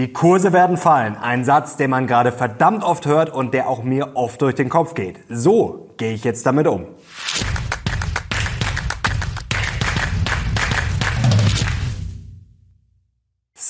Die 0.00 0.14
Kurse 0.14 0.54
werden 0.54 0.78
fallen. 0.78 1.14
Ein 1.18 1.44
Satz, 1.44 1.76
den 1.76 1.90
man 1.90 2.06
gerade 2.06 2.32
verdammt 2.32 2.84
oft 2.84 3.04
hört 3.04 3.28
und 3.28 3.52
der 3.52 3.68
auch 3.68 3.82
mir 3.82 4.12
oft 4.16 4.40
durch 4.40 4.54
den 4.54 4.70
Kopf 4.70 4.94
geht. 4.94 5.20
So 5.28 5.90
gehe 5.98 6.14
ich 6.14 6.24
jetzt 6.24 6.46
damit 6.46 6.66
um. 6.66 6.86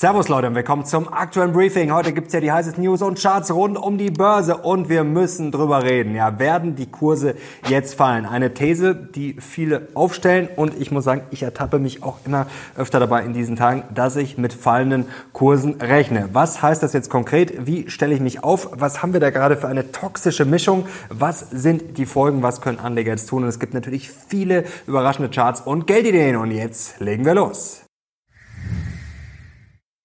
Servus 0.01 0.29
Leute 0.29 0.47
und 0.47 0.55
willkommen 0.55 0.83
zum 0.83 1.13
aktuellen 1.13 1.53
Briefing. 1.53 1.93
Heute 1.93 2.11
gibt's 2.11 2.33
ja 2.33 2.39
die 2.39 2.51
heißesten 2.51 2.83
News 2.83 3.03
und 3.03 3.21
Charts 3.21 3.51
rund 3.53 3.77
um 3.77 3.99
die 3.99 4.09
Börse 4.09 4.57
und 4.57 4.89
wir 4.89 5.03
müssen 5.03 5.51
drüber 5.51 5.83
reden. 5.83 6.15
Ja, 6.15 6.39
werden 6.39 6.75
die 6.75 6.87
Kurse 6.87 7.35
jetzt 7.67 7.93
fallen? 7.93 8.25
Eine 8.25 8.55
These, 8.55 8.95
die 8.95 9.35
viele 9.39 9.89
aufstellen 9.93 10.49
und 10.55 10.73
ich 10.81 10.89
muss 10.89 11.03
sagen, 11.03 11.21
ich 11.29 11.43
ertappe 11.43 11.77
mich 11.77 12.01
auch 12.01 12.17
immer 12.25 12.47
öfter 12.75 12.99
dabei 12.99 13.23
in 13.23 13.33
diesen 13.33 13.57
Tagen, 13.57 13.83
dass 13.93 14.15
ich 14.15 14.39
mit 14.39 14.53
fallenden 14.53 15.05
Kursen 15.33 15.79
rechne. 15.79 16.29
Was 16.33 16.63
heißt 16.63 16.81
das 16.81 16.93
jetzt 16.93 17.11
konkret? 17.11 17.67
Wie 17.67 17.87
stelle 17.87 18.15
ich 18.15 18.21
mich 18.21 18.43
auf? 18.43 18.71
Was 18.71 19.03
haben 19.03 19.13
wir 19.13 19.19
da 19.19 19.29
gerade 19.29 19.55
für 19.55 19.67
eine 19.67 19.91
toxische 19.91 20.45
Mischung? 20.45 20.87
Was 21.09 21.41
sind 21.51 21.99
die 21.99 22.07
Folgen? 22.07 22.41
Was 22.41 22.61
können 22.61 22.79
Anleger 22.79 23.11
jetzt 23.11 23.29
tun? 23.29 23.43
Und 23.43 23.49
es 23.49 23.59
gibt 23.59 23.75
natürlich 23.75 24.09
viele 24.09 24.63
überraschende 24.87 25.29
Charts 25.29 25.61
und 25.61 25.85
Geldideen 25.85 26.37
und 26.37 26.49
jetzt 26.49 26.99
legen 26.99 27.23
wir 27.23 27.35
los. 27.35 27.83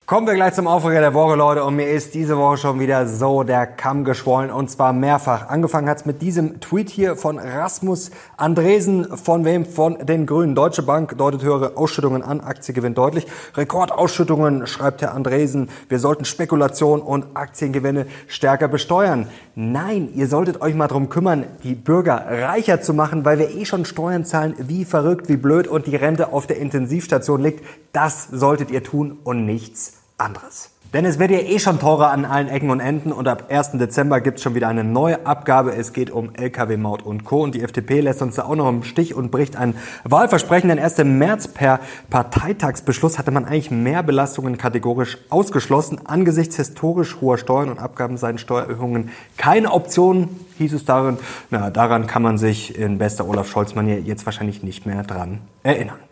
Kommen 0.06 0.28
wir 0.28 0.34
gleich 0.34 0.54
zum 0.54 0.68
Aufreger 0.68 1.00
der 1.00 1.14
Woche, 1.14 1.34
Leute. 1.34 1.64
Und 1.64 1.74
mir 1.74 1.88
ist 1.88 2.14
diese 2.14 2.38
Woche 2.38 2.58
schon 2.58 2.78
wieder 2.78 3.08
so 3.08 3.42
der 3.42 3.66
Kamm 3.66 4.04
geschwollen. 4.04 4.52
Und 4.52 4.70
zwar 4.70 4.92
mehrfach. 4.92 5.48
Angefangen 5.48 5.88
hat's 5.88 6.06
mit 6.06 6.22
diesem 6.22 6.60
Tweet 6.60 6.90
hier 6.90 7.16
von 7.16 7.40
Rasmus 7.40 8.12
Andresen. 8.36 9.16
Von 9.16 9.44
wem? 9.44 9.66
Von 9.66 10.06
den 10.06 10.24
Grünen. 10.24 10.54
Deutsche 10.54 10.84
Bank 10.84 11.18
deutet 11.18 11.42
höhere 11.42 11.76
Ausschüttungen 11.76 12.22
an. 12.22 12.40
Aktie 12.40 12.72
gewinnt 12.72 12.96
deutlich. 12.96 13.26
Rekordausschüttungen, 13.56 14.68
schreibt 14.68 15.02
Herr 15.02 15.12
Andresen. 15.12 15.70
Wir 15.88 15.98
sollten 15.98 16.24
Spekulation 16.24 17.00
und 17.02 17.26
Aktiengewinne 17.34 18.06
stärker 18.28 18.68
besteuern. 18.68 19.26
Nein, 19.56 20.10
ihr 20.14 20.28
solltet 20.28 20.60
euch 20.60 20.76
mal 20.76 20.86
drum 20.86 21.08
kümmern, 21.08 21.46
die 21.64 21.74
Bürger 21.74 22.24
reicher 22.28 22.80
zu 22.80 22.94
machen, 22.94 23.24
weil 23.24 23.40
wir 23.40 23.50
eh 23.50 23.64
schon 23.64 23.84
Steuern 23.84 24.24
zahlen, 24.24 24.54
wie 24.58 24.84
verrückt, 24.84 25.28
wie 25.28 25.36
blöd 25.36 25.66
und 25.66 25.88
die 25.88 25.96
Rente 25.96 26.32
auf 26.32 26.46
der 26.46 26.58
Intensivstation 26.58 27.42
liegt. 27.42 27.64
Das 27.92 28.28
solltet 28.30 28.70
ihr 28.70 28.84
tun 28.84 29.18
und 29.24 29.44
nichts 29.46 29.95
anderes. 30.18 30.70
Denn 30.92 31.04
es 31.04 31.18
wird 31.18 31.30
ja 31.30 31.38
eh 31.38 31.58
schon 31.58 31.80
teurer 31.80 32.10
an 32.10 32.24
allen 32.24 32.48
Ecken 32.48 32.70
und 32.70 32.80
Enden 32.80 33.12
und 33.12 33.26
ab 33.26 33.50
1. 33.50 33.72
Dezember 33.72 34.20
gibt 34.20 34.38
es 34.38 34.44
schon 34.44 34.54
wieder 34.54 34.68
eine 34.68 34.84
neue 34.84 35.26
Abgabe. 35.26 35.74
Es 35.74 35.92
geht 35.92 36.10
um 36.10 36.34
Lkw-Maut 36.34 37.02
und 37.02 37.24
Co. 37.24 37.42
Und 37.42 37.54
die 37.54 37.62
FDP 37.62 38.00
lässt 38.00 38.22
uns 38.22 38.36
da 38.36 38.44
auch 38.44 38.54
noch 38.54 38.68
im 38.68 38.84
Stich 38.84 39.14
und 39.14 39.30
bricht 39.30 39.56
ein 39.56 39.74
Wahlversprechen. 40.04 40.68
Denn 40.68 40.78
erst 40.78 40.98
im 41.00 41.18
März 41.18 41.48
per 41.48 41.80
Parteitagsbeschluss 42.08 43.18
hatte 43.18 43.32
man 43.32 43.44
eigentlich 43.44 43.70
mehr 43.70 44.02
Belastungen 44.02 44.58
kategorisch 44.58 45.18
ausgeschlossen. 45.28 46.00
Angesichts 46.04 46.56
historisch 46.56 47.20
hoher 47.20 47.36
Steuern 47.36 47.68
und 47.68 47.78
Abgaben 47.80 48.16
seien 48.16 48.38
Steuererhöhungen 48.38 49.10
keine 49.36 49.72
Option, 49.72 50.28
hieß 50.56 50.72
es 50.72 50.84
darin. 50.84 51.18
Na, 51.50 51.68
daran 51.70 52.06
kann 52.06 52.22
man 52.22 52.38
sich 52.38 52.78
in 52.78 52.98
bester 52.98 53.28
Olaf 53.28 53.48
Scholz-Manier 53.48 54.00
jetzt 54.00 54.24
wahrscheinlich 54.24 54.62
nicht 54.62 54.86
mehr 54.86 55.02
dran 55.02 55.40
erinnern. 55.64 56.05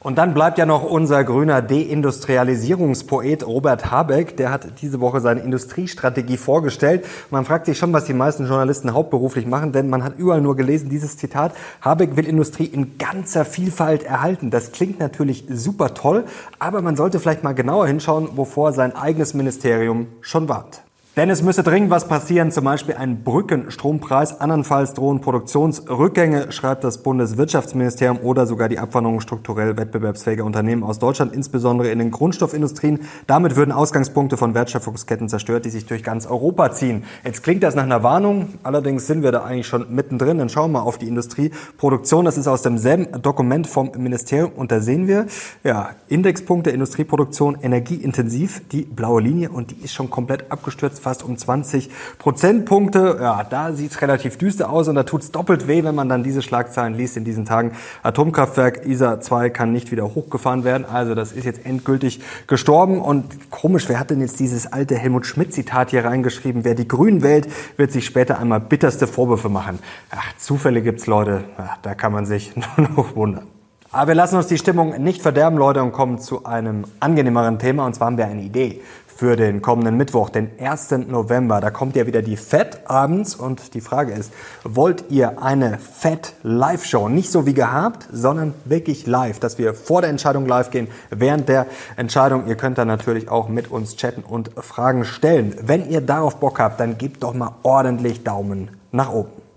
Und 0.00 0.16
dann 0.16 0.32
bleibt 0.32 0.58
ja 0.58 0.66
noch 0.66 0.84
unser 0.84 1.24
grüner 1.24 1.60
Deindustrialisierungspoet 1.60 3.44
Robert 3.44 3.90
Habeck. 3.90 4.36
Der 4.36 4.52
hat 4.52 4.80
diese 4.80 5.00
Woche 5.00 5.20
seine 5.20 5.40
Industriestrategie 5.40 6.36
vorgestellt. 6.36 7.04
Man 7.30 7.44
fragt 7.44 7.66
sich 7.66 7.78
schon, 7.78 7.92
was 7.92 8.04
die 8.04 8.14
meisten 8.14 8.46
Journalisten 8.46 8.94
hauptberuflich 8.94 9.44
machen, 9.44 9.72
denn 9.72 9.90
man 9.90 10.04
hat 10.04 10.16
überall 10.16 10.40
nur 10.40 10.54
gelesen, 10.54 10.88
dieses 10.88 11.16
Zitat, 11.16 11.52
Habeck 11.80 12.16
will 12.16 12.28
Industrie 12.28 12.66
in 12.66 12.96
ganzer 12.96 13.44
Vielfalt 13.44 14.04
erhalten. 14.04 14.52
Das 14.52 14.70
klingt 14.70 15.00
natürlich 15.00 15.46
super 15.50 15.94
toll, 15.94 16.24
aber 16.60 16.80
man 16.80 16.94
sollte 16.94 17.18
vielleicht 17.18 17.42
mal 17.42 17.54
genauer 17.54 17.88
hinschauen, 17.88 18.28
wovor 18.36 18.72
sein 18.72 18.94
eigenes 18.94 19.34
Ministerium 19.34 20.06
schon 20.20 20.48
warnt. 20.48 20.82
Denn 21.18 21.30
es 21.30 21.42
müsse 21.42 21.64
dringend 21.64 21.90
was 21.90 22.06
passieren, 22.06 22.52
zum 22.52 22.62
Beispiel 22.62 22.94
ein 22.94 23.24
Brückenstrompreis. 23.24 24.40
Andernfalls 24.40 24.94
drohen 24.94 25.20
Produktionsrückgänge, 25.20 26.52
schreibt 26.52 26.84
das 26.84 26.98
Bundeswirtschaftsministerium, 26.98 28.20
oder 28.22 28.46
sogar 28.46 28.68
die 28.68 28.78
Abwanderung 28.78 29.18
strukturell 29.20 29.76
wettbewerbsfähiger 29.76 30.44
Unternehmen 30.44 30.84
aus 30.84 31.00
Deutschland, 31.00 31.32
insbesondere 31.32 31.90
in 31.90 31.98
den 31.98 32.12
Grundstoffindustrien. 32.12 33.00
Damit 33.26 33.56
würden 33.56 33.72
Ausgangspunkte 33.72 34.36
von 34.36 34.54
Wertschöpfungsketten 34.54 35.28
zerstört, 35.28 35.64
die 35.64 35.70
sich 35.70 35.86
durch 35.86 36.04
ganz 36.04 36.24
Europa 36.24 36.70
ziehen. 36.70 37.02
Jetzt 37.24 37.42
klingt 37.42 37.64
das 37.64 37.74
nach 37.74 37.82
einer 37.82 38.04
Warnung, 38.04 38.50
allerdings 38.62 39.08
sind 39.08 39.24
wir 39.24 39.32
da 39.32 39.42
eigentlich 39.42 39.66
schon 39.66 39.92
mittendrin. 39.92 40.38
Dann 40.38 40.48
schauen 40.48 40.70
wir 40.70 40.78
mal 40.78 40.84
auf 40.84 40.98
die 40.98 41.08
Industrieproduktion. 41.08 42.26
Das 42.26 42.38
ist 42.38 42.46
aus 42.46 42.62
demselben 42.62 43.20
Dokument 43.22 43.66
vom 43.66 43.90
Ministerium 43.98 44.52
und 44.54 44.70
da 44.70 44.78
sehen 44.78 45.08
wir, 45.08 45.26
ja, 45.64 45.90
Indexpunkte 46.06 46.70
Industrieproduktion 46.70 47.58
energieintensiv, 47.60 48.62
die 48.68 48.82
blaue 48.82 49.20
Linie 49.20 49.50
und 49.50 49.72
die 49.72 49.82
ist 49.82 49.94
schon 49.94 50.10
komplett 50.10 50.52
abgestürzt 50.52 51.07
fast 51.08 51.22
um 51.22 51.38
20 51.38 51.88
Prozentpunkte. 52.18 53.16
Ja, 53.18 53.42
da 53.42 53.72
sieht 53.72 53.92
es 53.92 54.02
relativ 54.02 54.36
düster 54.36 54.68
aus 54.68 54.88
und 54.88 54.94
da 54.94 55.04
tut 55.04 55.22
es 55.22 55.32
doppelt 55.32 55.66
weh, 55.66 55.82
wenn 55.82 55.94
man 55.94 56.10
dann 56.10 56.22
diese 56.22 56.42
Schlagzeilen 56.42 56.92
liest 56.92 57.16
in 57.16 57.24
diesen 57.24 57.46
Tagen. 57.46 57.72
Atomkraftwerk 58.02 58.84
ISA 58.84 59.18
2 59.18 59.48
kann 59.48 59.72
nicht 59.72 59.90
wieder 59.90 60.14
hochgefahren 60.14 60.64
werden. 60.64 60.84
Also 60.84 61.14
das 61.14 61.32
ist 61.32 61.46
jetzt 61.46 61.64
endgültig 61.64 62.20
gestorben. 62.46 63.00
Und 63.00 63.50
komisch, 63.50 63.88
wer 63.88 63.98
hat 63.98 64.10
denn 64.10 64.20
jetzt 64.20 64.38
dieses 64.38 64.70
alte 64.70 64.96
Helmut 64.96 65.24
Schmidt-Zitat 65.24 65.92
hier 65.92 66.04
reingeschrieben? 66.04 66.62
Wer 66.64 66.74
die 66.74 66.86
Grünen 66.86 67.22
wählt, 67.22 67.48
wird 67.78 67.90
sich 67.90 68.04
später 68.04 68.38
einmal 68.38 68.60
bitterste 68.60 69.06
Vorwürfe 69.06 69.48
machen. 69.48 69.78
Ach, 70.10 70.36
Zufälle 70.36 70.82
gibt's, 70.82 71.06
Leute. 71.06 71.44
Ach, 71.56 71.78
da 71.80 71.94
kann 71.94 72.12
man 72.12 72.26
sich 72.26 72.52
nur 72.76 72.86
noch 72.90 73.16
wundern. 73.16 73.46
Aber 73.90 74.08
wir 74.08 74.14
lassen 74.14 74.36
uns 74.36 74.48
die 74.48 74.58
Stimmung 74.58 75.02
nicht 75.02 75.22
verderben, 75.22 75.56
Leute, 75.56 75.82
und 75.82 75.92
kommen 75.92 76.18
zu 76.18 76.44
einem 76.44 76.84
angenehmeren 77.00 77.58
Thema. 77.58 77.86
Und 77.86 77.94
zwar 77.94 78.08
haben 78.08 78.18
wir 78.18 78.26
eine 78.26 78.42
Idee 78.42 78.82
für 79.18 79.34
den 79.34 79.62
kommenden 79.62 79.96
Mittwoch, 79.96 80.30
den 80.30 80.48
1. 80.60 80.92
November. 81.08 81.60
Da 81.60 81.70
kommt 81.70 81.96
ja 81.96 82.06
wieder 82.06 82.22
die 82.22 82.36
FED 82.36 82.82
abends 82.84 83.34
und 83.34 83.74
die 83.74 83.80
Frage 83.80 84.12
ist, 84.12 84.32
wollt 84.62 85.06
ihr 85.10 85.42
eine 85.42 85.78
FED 85.78 86.34
Live-Show? 86.44 87.08
Nicht 87.08 87.32
so 87.32 87.44
wie 87.44 87.52
gehabt, 87.52 88.06
sondern 88.12 88.54
wirklich 88.64 89.08
live, 89.08 89.40
dass 89.40 89.58
wir 89.58 89.74
vor 89.74 90.02
der 90.02 90.10
Entscheidung 90.10 90.46
live 90.46 90.70
gehen, 90.70 90.86
während 91.10 91.48
der 91.48 91.66
Entscheidung. 91.96 92.46
Ihr 92.46 92.54
könnt 92.54 92.78
dann 92.78 92.86
natürlich 92.86 93.28
auch 93.28 93.48
mit 93.48 93.72
uns 93.72 93.96
chatten 93.96 94.22
und 94.22 94.52
Fragen 94.56 95.04
stellen. 95.04 95.56
Wenn 95.62 95.90
ihr 95.90 96.00
darauf 96.00 96.36
Bock 96.36 96.60
habt, 96.60 96.78
dann 96.78 96.96
gebt 96.96 97.24
doch 97.24 97.34
mal 97.34 97.56
ordentlich 97.64 98.22
Daumen 98.22 98.70
nach 98.92 99.12
oben. 99.12 99.47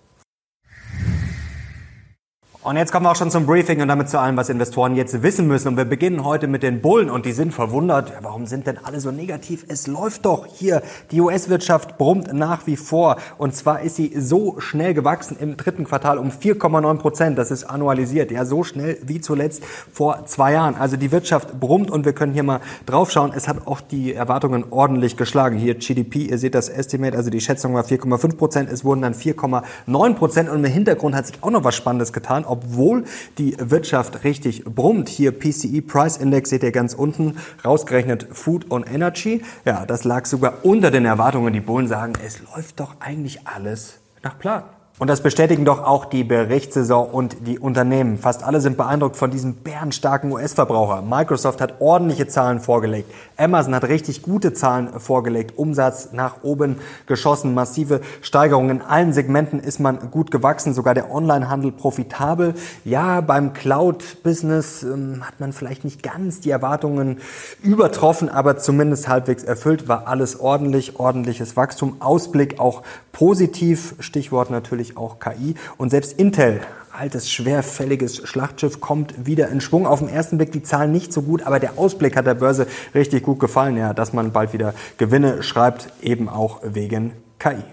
Und 2.64 2.78
jetzt 2.78 2.92
kommen 2.92 3.08
wir 3.08 3.10
auch 3.10 3.16
schon 3.16 3.32
zum 3.32 3.48
Briefing 3.48 3.82
und 3.82 3.88
damit 3.88 4.08
zu 4.08 4.20
allem, 4.20 4.38
was 4.38 4.48
Investoren 4.48 4.96
jetzt 4.96 5.24
wissen 5.24 5.48
müssen. 5.48 5.70
Und 5.70 5.78
wir 5.78 5.86
beginnen 5.86 6.24
heute 6.24 6.46
mit 6.46 6.62
den 6.62 6.80
Bullen 6.80 7.10
und 7.10 7.26
die 7.26 7.32
sind 7.32 7.56
verwundert. 7.56 8.14
Warum 8.22 8.46
sind 8.46 8.68
denn 8.68 8.78
alle 8.78 9.00
so 9.00 9.10
negativ? 9.10 9.66
Es 9.68 9.88
läuft 9.88 10.26
doch 10.26 10.46
hier. 10.46 10.84
Die 11.10 11.22
US-Wirtschaft 11.22 11.98
brummt 11.98 12.32
nach 12.34 12.68
wie 12.68 12.78
vor. 12.78 13.16
Und 13.40 13.56
zwar 13.56 13.82
ist 13.82 13.96
sie 13.96 14.14
so 14.16 14.60
schnell 14.60 14.94
gewachsen 14.94 15.38
im 15.40 15.58
dritten 15.58 15.86
Quartal 15.86 16.20
um 16.20 16.30
4,9 16.30 17.00
Prozent. 17.00 17.40
Das 17.40 17.50
ist 17.50 17.64
annualisiert. 17.64 18.30
Ja, 18.30 18.46
so 18.46 18.64
schnell 18.64 19.00
wie 19.02 19.22
zuletzt 19.22 19.64
vor 19.92 20.28
zwei 20.28 20.54
Jahren. 20.54 20.76
Also 20.76 20.98
die 20.98 21.12
Wirtschaft 21.12 21.60
brummt 21.60 21.90
und 21.90 22.06
wir 22.06 22.14
können 22.14 22.34
hier 22.34 22.44
mal 22.44 22.60
draufschauen. 22.86 23.32
Es 23.36 23.48
hat 23.48 23.66
auch 23.66 23.82
die 23.82 24.14
Erwartungen 24.14 24.66
ordentlich 24.70 25.18
geschlagen. 25.18 25.58
Hier 25.58 25.74
GDP, 25.74 26.26
ihr 26.26 26.38
seht 26.38 26.54
das 26.54 26.70
Estimate, 26.70 27.18
also 27.18 27.32
die 27.32 27.42
Schätzung 27.42 27.74
war 27.74 27.86
4,5 27.86 28.38
Prozent. 28.38 28.70
Es 28.72 28.86
wurden 28.86 29.02
dann 29.02 29.16
4,9 29.16 30.14
Prozent. 30.14 30.48
Und 30.48 30.64
im 30.64 30.72
Hintergrund 30.72 31.16
hat 31.16 31.26
sich 31.26 31.38
auch 31.42 31.50
noch 31.50 31.64
was 31.64 31.74
Spannendes 31.74 32.14
getan 32.14 32.46
obwohl 32.52 33.06
die 33.38 33.56
Wirtschaft 33.58 34.24
richtig 34.24 34.66
brummt. 34.66 35.10
Hier 35.10 35.32
PCE 35.32 35.82
Price 35.82 36.18
Index 36.18 36.50
seht 36.50 36.64
ihr 36.64 36.72
ganz 36.72 36.94
unten, 36.94 37.38
rausgerechnet 37.64 38.28
Food 38.32 38.70
und 38.70 38.92
Energy. 38.92 39.42
Ja, 39.66 39.86
das 39.86 40.04
lag 40.04 40.26
sogar 40.26 40.66
unter 40.66 40.92
den 40.92 41.06
Erwartungen. 41.06 41.54
Die 41.54 41.62
Bullen 41.62 41.88
sagen, 41.88 42.14
es 42.24 42.42
läuft 42.54 42.80
doch 42.80 42.96
eigentlich 43.00 43.48
alles 43.48 44.00
nach 44.22 44.38
Plan. 44.38 44.64
Und 45.02 45.08
das 45.08 45.22
bestätigen 45.22 45.66
doch 45.66 45.84
auch 45.84 46.06
die 46.06 46.24
Berichtssaison 46.24 47.10
und 47.10 47.48
die 47.48 47.58
Unternehmen. 47.58 48.20
Fast 48.20 48.44
alle 48.44 48.62
sind 48.62 48.78
beeindruckt 48.78 49.16
von 49.16 49.32
diesem 49.32 49.56
bärenstarken 49.56 50.32
US-Verbraucher. 50.32 51.02
Microsoft 51.02 51.60
hat 51.60 51.82
ordentliche 51.82 52.28
Zahlen 52.28 52.60
vorgelegt. 52.60 53.12
Amazon 53.36 53.74
hat 53.74 53.86
richtig 53.86 54.22
gute 54.22 54.54
Zahlen 54.54 55.00
vorgelegt. 55.00 55.58
Umsatz 55.58 56.10
nach 56.12 56.44
oben 56.44 56.76
geschossen, 57.08 57.56
massive 57.56 58.02
Steigerungen. 58.22 58.70
In 58.70 58.82
allen 58.84 59.12
Segmenten 59.12 59.60
ist 59.60 59.80
man 59.80 60.12
gut 60.12 60.30
gewachsen, 60.30 60.76
sogar 60.76 60.94
der 60.94 61.10
Onlinehandel 61.10 61.72
profitabel. 61.72 62.54
Ja, 62.86 63.22
beim 63.22 63.54
Cloud-Business 63.54 64.84
ähm, 64.84 65.24
hat 65.26 65.40
man 65.40 65.52
vielleicht 65.52 65.84
nicht 65.84 66.04
ganz 66.04 66.42
die 66.42 66.52
Erwartungen 66.52 67.22
übertroffen, 67.64 68.30
aber 68.30 68.60
zumindest 68.60 69.08
halbwegs 69.08 69.44
erfüllt. 69.44 69.88
War 69.88 70.08
alles 70.08 70.40
ordentlich, 70.40 71.00
ordentliches 71.00 71.58
Wachstum. 71.58 71.96
Ausblick 72.02 72.60
auch 72.60 72.84
positiv. 73.12 73.96
Stichwort 74.00 74.52
natürlich 74.52 74.91
natürlich 74.92 74.98
auch 74.98 75.20
KI. 75.20 75.56
Und 75.78 75.90
selbst 75.90 76.14
Intel, 76.14 76.62
altes, 76.92 77.30
schwerfälliges 77.30 78.28
Schlachtschiff, 78.28 78.80
kommt 78.80 79.26
wieder 79.26 79.50
in 79.50 79.62
Schwung. 79.62 79.88
Auf 79.88 80.00
den 80.00 80.10
ersten 80.10 80.38
Blick 80.38 80.52
die 80.52 80.64
Zahlen 80.64 80.92
nicht 80.92 81.14
so 81.14 81.22
gut, 81.22 81.44
aber 81.44 81.60
der 81.60 81.78
Ausblick 81.78 82.16
hat 82.16 82.26
der 82.26 82.36
Börse 82.36 82.68
richtig 82.94 83.24
gut 83.24 83.40
gefallen, 83.40 83.78
ja, 83.78 83.94
dass 83.94 84.14
man 84.14 84.32
bald 84.32 84.54
wieder 84.54 84.74
Gewinne 84.98 85.44
schreibt, 85.44 85.92
eben 86.02 86.30
auch 86.30 86.62
wegen 86.64 87.14
KI. 87.40 87.64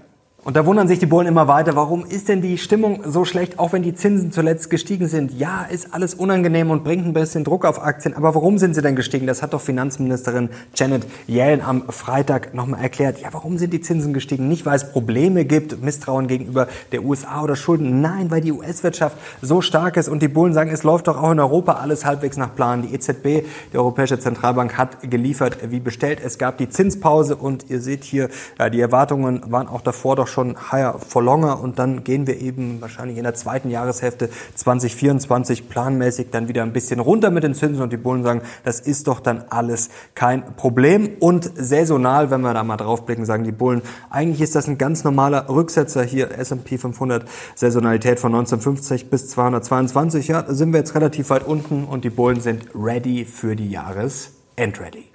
Und 0.48 0.56
da 0.56 0.64
wundern 0.64 0.88
sich 0.88 0.98
die 0.98 1.04
Bullen 1.04 1.26
immer 1.26 1.46
weiter, 1.46 1.76
warum 1.76 2.06
ist 2.06 2.30
denn 2.30 2.40
die 2.40 2.56
Stimmung 2.56 3.02
so 3.04 3.26
schlecht, 3.26 3.58
auch 3.58 3.74
wenn 3.74 3.82
die 3.82 3.94
Zinsen 3.94 4.32
zuletzt 4.32 4.70
gestiegen 4.70 5.06
sind? 5.06 5.30
Ja, 5.38 5.66
ist 5.70 5.92
alles 5.92 6.14
unangenehm 6.14 6.70
und 6.70 6.84
bringt 6.84 7.04
ein 7.04 7.12
bisschen 7.12 7.44
Druck 7.44 7.66
auf 7.66 7.82
Aktien, 7.82 8.16
aber 8.16 8.34
warum 8.34 8.56
sind 8.56 8.72
sie 8.72 8.80
denn 8.80 8.96
gestiegen? 8.96 9.26
Das 9.26 9.42
hat 9.42 9.52
doch 9.52 9.60
Finanzministerin 9.60 10.48
Janet 10.74 11.04
Yellen 11.26 11.60
am 11.60 11.86
Freitag 11.90 12.54
nochmal 12.54 12.80
erklärt. 12.80 13.20
Ja, 13.20 13.28
warum 13.32 13.58
sind 13.58 13.74
die 13.74 13.82
Zinsen 13.82 14.14
gestiegen? 14.14 14.48
Nicht, 14.48 14.64
weil 14.64 14.76
es 14.76 14.90
Probleme 14.90 15.44
gibt, 15.44 15.84
Misstrauen 15.84 16.28
gegenüber 16.28 16.66
der 16.92 17.04
USA 17.04 17.42
oder 17.42 17.54
Schulden. 17.54 18.00
Nein, 18.00 18.30
weil 18.30 18.40
die 18.40 18.52
US-Wirtschaft 18.52 19.18
so 19.42 19.60
stark 19.60 19.98
ist 19.98 20.08
und 20.08 20.22
die 20.22 20.28
Bullen 20.28 20.54
sagen, 20.54 20.70
es 20.70 20.82
läuft 20.82 21.08
doch 21.08 21.22
auch 21.22 21.30
in 21.30 21.40
Europa 21.40 21.74
alles 21.74 22.06
halbwegs 22.06 22.38
nach 22.38 22.54
Plan. 22.54 22.80
Die 22.80 22.94
EZB, 22.94 23.44
die 23.74 23.76
Europäische 23.76 24.18
Zentralbank, 24.18 24.78
hat 24.78 25.10
geliefert 25.10 25.58
wie 25.68 25.80
bestellt. 25.80 26.20
Es 26.24 26.38
gab 26.38 26.56
die 26.56 26.70
Zinspause 26.70 27.36
und 27.36 27.66
ihr 27.68 27.82
seht 27.82 28.02
hier, 28.02 28.30
ja, 28.58 28.70
die 28.70 28.80
Erwartungen 28.80 29.42
waren 29.52 29.68
auch 29.68 29.82
davor 29.82 30.16
doch 30.16 30.26
schon 30.26 30.37
schon 30.38 30.70
higher 30.70 31.00
for 31.00 31.20
longer 31.20 31.60
und 31.60 31.80
dann 31.80 32.04
gehen 32.04 32.28
wir 32.28 32.40
eben 32.40 32.80
wahrscheinlich 32.80 33.18
in 33.18 33.24
der 33.24 33.34
zweiten 33.34 33.70
Jahreshälfte 33.70 34.30
2024 34.54 35.68
planmäßig 35.68 36.30
dann 36.30 36.46
wieder 36.46 36.62
ein 36.62 36.72
bisschen 36.72 37.00
runter 37.00 37.32
mit 37.32 37.42
den 37.42 37.54
Zinsen 37.54 37.82
und 37.82 37.92
die 37.92 37.96
Bullen 37.96 38.22
sagen, 38.22 38.42
das 38.62 38.78
ist 38.78 39.08
doch 39.08 39.18
dann 39.18 39.42
alles 39.50 39.88
kein 40.14 40.54
Problem. 40.54 41.10
Und 41.18 41.50
saisonal, 41.56 42.30
wenn 42.30 42.42
wir 42.42 42.54
da 42.54 42.62
mal 42.62 42.76
draufblicken, 42.76 43.24
sagen 43.24 43.42
die 43.42 43.50
Bullen, 43.50 43.82
eigentlich 44.10 44.40
ist 44.40 44.54
das 44.54 44.68
ein 44.68 44.78
ganz 44.78 45.02
normaler 45.02 45.48
Rücksetzer 45.48 46.04
hier. 46.04 46.30
S&P 46.38 46.78
500 46.78 47.28
Saisonalität 47.56 48.20
von 48.20 48.32
1950 48.32 49.10
bis 49.10 49.28
222, 49.30 50.28
ja, 50.28 50.44
sind 50.46 50.72
wir 50.72 50.78
jetzt 50.78 50.94
relativ 50.94 51.30
weit 51.30 51.44
unten 51.44 51.82
und 51.82 52.04
die 52.04 52.10
Bullen 52.10 52.40
sind 52.40 52.68
ready 52.76 53.24
für 53.24 53.56
die 53.56 53.70
Jahresendready. 53.70 55.07